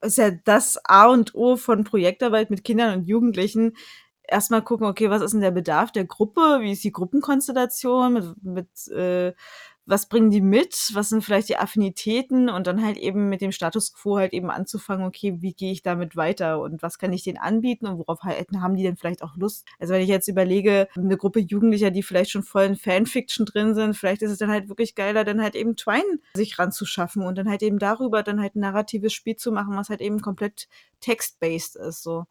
[0.00, 3.76] ist ja das A und O von Projektarbeit mit Kindern und Jugendlichen.
[4.22, 6.58] Erstmal gucken, okay, was ist denn der Bedarf der Gruppe?
[6.60, 9.34] Wie ist die Gruppenkonstellation mit, mit äh,
[9.86, 13.52] was bringen die mit, was sind vielleicht die Affinitäten und dann halt eben mit dem
[13.52, 17.24] Status quo halt eben anzufangen, okay, wie gehe ich damit weiter und was kann ich
[17.24, 19.66] denen anbieten und worauf halt, haben die denn vielleicht auch Lust?
[19.78, 23.74] Also wenn ich jetzt überlege, eine Gruppe Jugendlicher, die vielleicht schon voll in Fanfiction drin
[23.74, 27.36] sind, vielleicht ist es dann halt wirklich geiler, dann halt eben Twine sich ranzuschaffen und
[27.36, 30.68] dann halt eben darüber dann halt ein narratives Spiel zu machen, was halt eben komplett
[31.00, 32.26] text-based ist, so.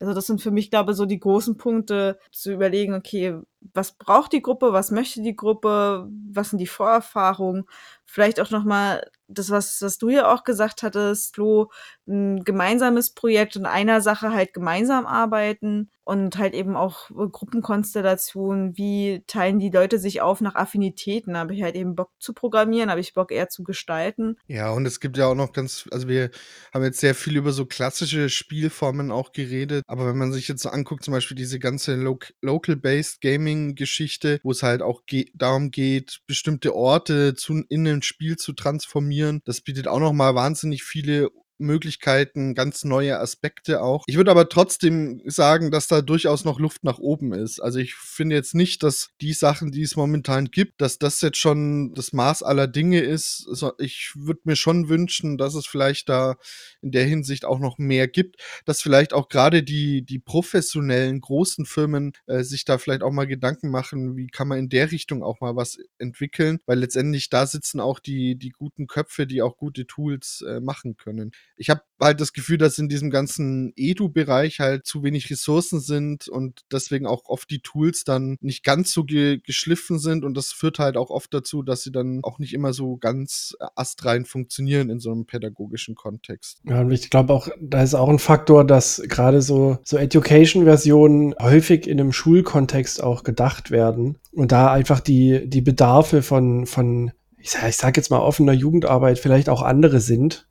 [0.00, 3.38] Also das sind für mich, glaube ich, so die großen Punkte zu überlegen, okay,
[3.72, 7.64] was braucht die Gruppe, was möchte die Gruppe, was sind die Vorerfahrungen,
[8.04, 11.70] vielleicht auch nochmal das, was, was du ja auch gesagt hattest, Flo,
[12.06, 19.24] ein gemeinsames Projekt und einer Sache halt gemeinsam arbeiten und halt eben auch Gruppenkonstellationen, wie
[19.26, 23.00] teilen die Leute sich auf nach Affinitäten, habe ich halt eben Bock zu programmieren, habe
[23.00, 24.36] ich Bock eher zu gestalten.
[24.46, 26.30] Ja, und es gibt ja auch noch ganz, also wir
[26.74, 30.62] haben jetzt sehr viel über so klassische Spielformen auch geredet, aber wenn man sich jetzt
[30.62, 33.20] so anguckt, zum Beispiel diese ganze Lo Local-Based
[33.54, 38.52] Gaming-Geschichte, wo es halt auch ge darum geht, bestimmte Orte zu, in ein Spiel zu
[38.52, 41.30] transformieren, das bietet auch noch mal wahnsinnig viele
[41.64, 44.04] Möglichkeiten, ganz neue Aspekte auch.
[44.06, 47.60] Ich würde aber trotzdem sagen, dass da durchaus noch Luft nach oben ist.
[47.60, 51.38] Also ich finde jetzt nicht, dass die Sachen, die es momentan gibt, dass das jetzt
[51.38, 53.48] schon das Maß aller Dinge ist.
[53.78, 56.36] Ich würde mir schon wünschen, dass es vielleicht da
[56.80, 61.66] in der Hinsicht auch noch mehr gibt, dass vielleicht auch gerade die, die professionellen großen
[61.66, 65.22] Firmen äh, sich da vielleicht auch mal Gedanken machen, wie kann man in der Richtung
[65.22, 69.56] auch mal was entwickeln, weil letztendlich da sitzen auch die, die guten Köpfe, die auch
[69.56, 74.60] gute Tools äh, machen können ich habe halt das Gefühl, dass in diesem ganzen Edu-Bereich
[74.60, 79.04] halt zu wenig Ressourcen sind und deswegen auch oft die Tools dann nicht ganz so
[79.04, 82.54] ge geschliffen sind und das führt halt auch oft dazu, dass sie dann auch nicht
[82.54, 86.60] immer so ganz astrein funktionieren in so einem pädagogischen Kontext.
[86.64, 91.34] Ja, und ich glaube auch, da ist auch ein Faktor, dass gerade so, so Education-Versionen
[91.40, 97.12] häufig in einem Schulkontext auch gedacht werden und da einfach die, die Bedarfe von, von
[97.38, 100.46] ich sage sag jetzt mal offener Jugendarbeit vielleicht auch andere sind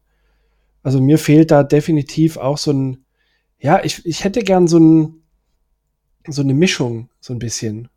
[0.83, 3.05] also mir fehlt da definitiv auch so ein,
[3.59, 5.23] ja, ich, ich hätte gern so ein,
[6.27, 7.87] so eine Mischung, so ein bisschen.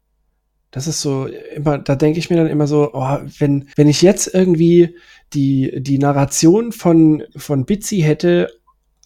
[0.70, 4.02] Das ist so immer, da denke ich mir dann immer so, oh, wenn, wenn ich
[4.02, 4.96] jetzt irgendwie
[5.32, 8.50] die, die Narration von, von Bitsy hätte,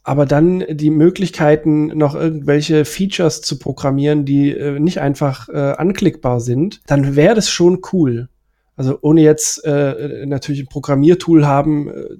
[0.02, 6.40] aber dann die Möglichkeiten, noch irgendwelche Features zu programmieren, die äh, nicht einfach äh, anklickbar
[6.40, 8.28] sind, dann wäre das schon cool.
[8.76, 12.16] Also ohne jetzt äh, natürlich ein Programmiertool haben, äh,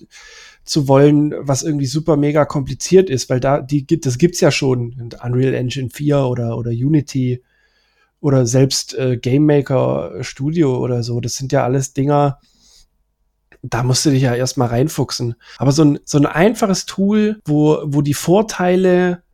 [0.70, 4.52] zu wollen, was irgendwie super mega kompliziert ist, weil da, die gibt, das gibt's ja
[4.52, 7.42] schon in Unreal Engine 4 oder, oder Unity
[8.20, 11.20] oder selbst äh, Game Maker Studio oder so.
[11.20, 12.38] Das sind ja alles Dinger,
[13.62, 15.34] da musst du dich ja erstmal reinfuchsen.
[15.58, 19.24] Aber so ein, so ein einfaches Tool, wo, wo die Vorteile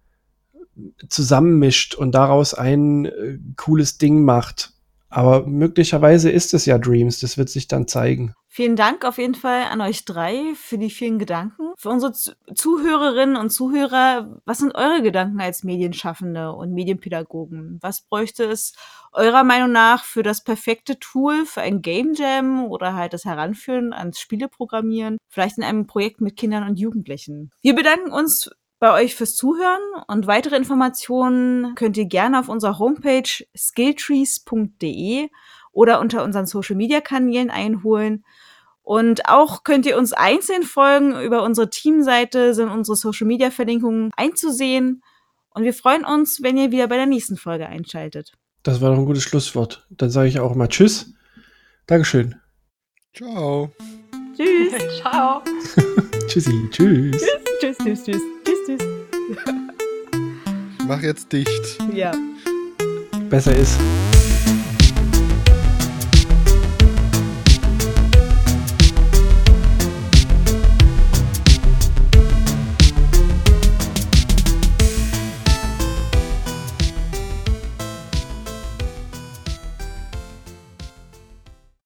[1.11, 4.73] zusammenmischt und daraus ein äh, cooles Ding macht.
[5.17, 8.35] Aber möglicherweise ist es ja Dreams, das wird sich dann zeigen.
[8.49, 11.73] Vielen Dank auf jeden Fall an euch drei für die vielen Gedanken.
[11.79, 17.79] Für unsere Zuhörerinnen und Zuhörer, was sind eure Gedanken als Medienschaffende und Medienpädagogen?
[17.81, 18.75] Was bräuchte es
[19.15, 23.95] eurer Meinung nach für das perfekte Tool für ein Game Jam oder halt das Heranführen
[23.95, 25.17] ans Spieleprogrammieren?
[25.31, 27.53] Vielleicht in einem Projekt mit Kindern und Jugendlichen.
[27.63, 32.79] Wir bedanken uns bei euch fürs Zuhören und weitere Informationen könnt ihr gerne auf unserer
[32.79, 35.29] Homepage skilltrees.de
[35.73, 38.25] oder unter unseren Social Media Kanälen einholen.
[38.83, 41.21] Und auch könnt ihr uns einzeln folgen.
[41.21, 45.03] Über unsere Teamseite sind unsere Social-Media-Verlinkungen einzusehen.
[45.51, 48.33] Und wir freuen uns, wenn ihr wieder bei der nächsten Folge einschaltet.
[48.63, 49.87] Das war doch ein gutes Schlusswort.
[49.91, 51.15] Dann sage ich auch mal Tschüss.
[51.87, 52.37] Dankeschön.
[53.15, 53.73] Ciao.
[54.37, 54.73] Tschüss.
[55.01, 55.43] Ciao.
[56.29, 56.69] Tschüssi.
[56.71, 57.17] Tschüss.
[57.17, 58.23] Tschüss, tschüss, tschüss, tschüss,
[58.67, 58.83] tschüss.
[60.79, 61.79] Ich mach jetzt dicht.
[61.93, 62.13] Ja.
[63.31, 63.79] Besser ist.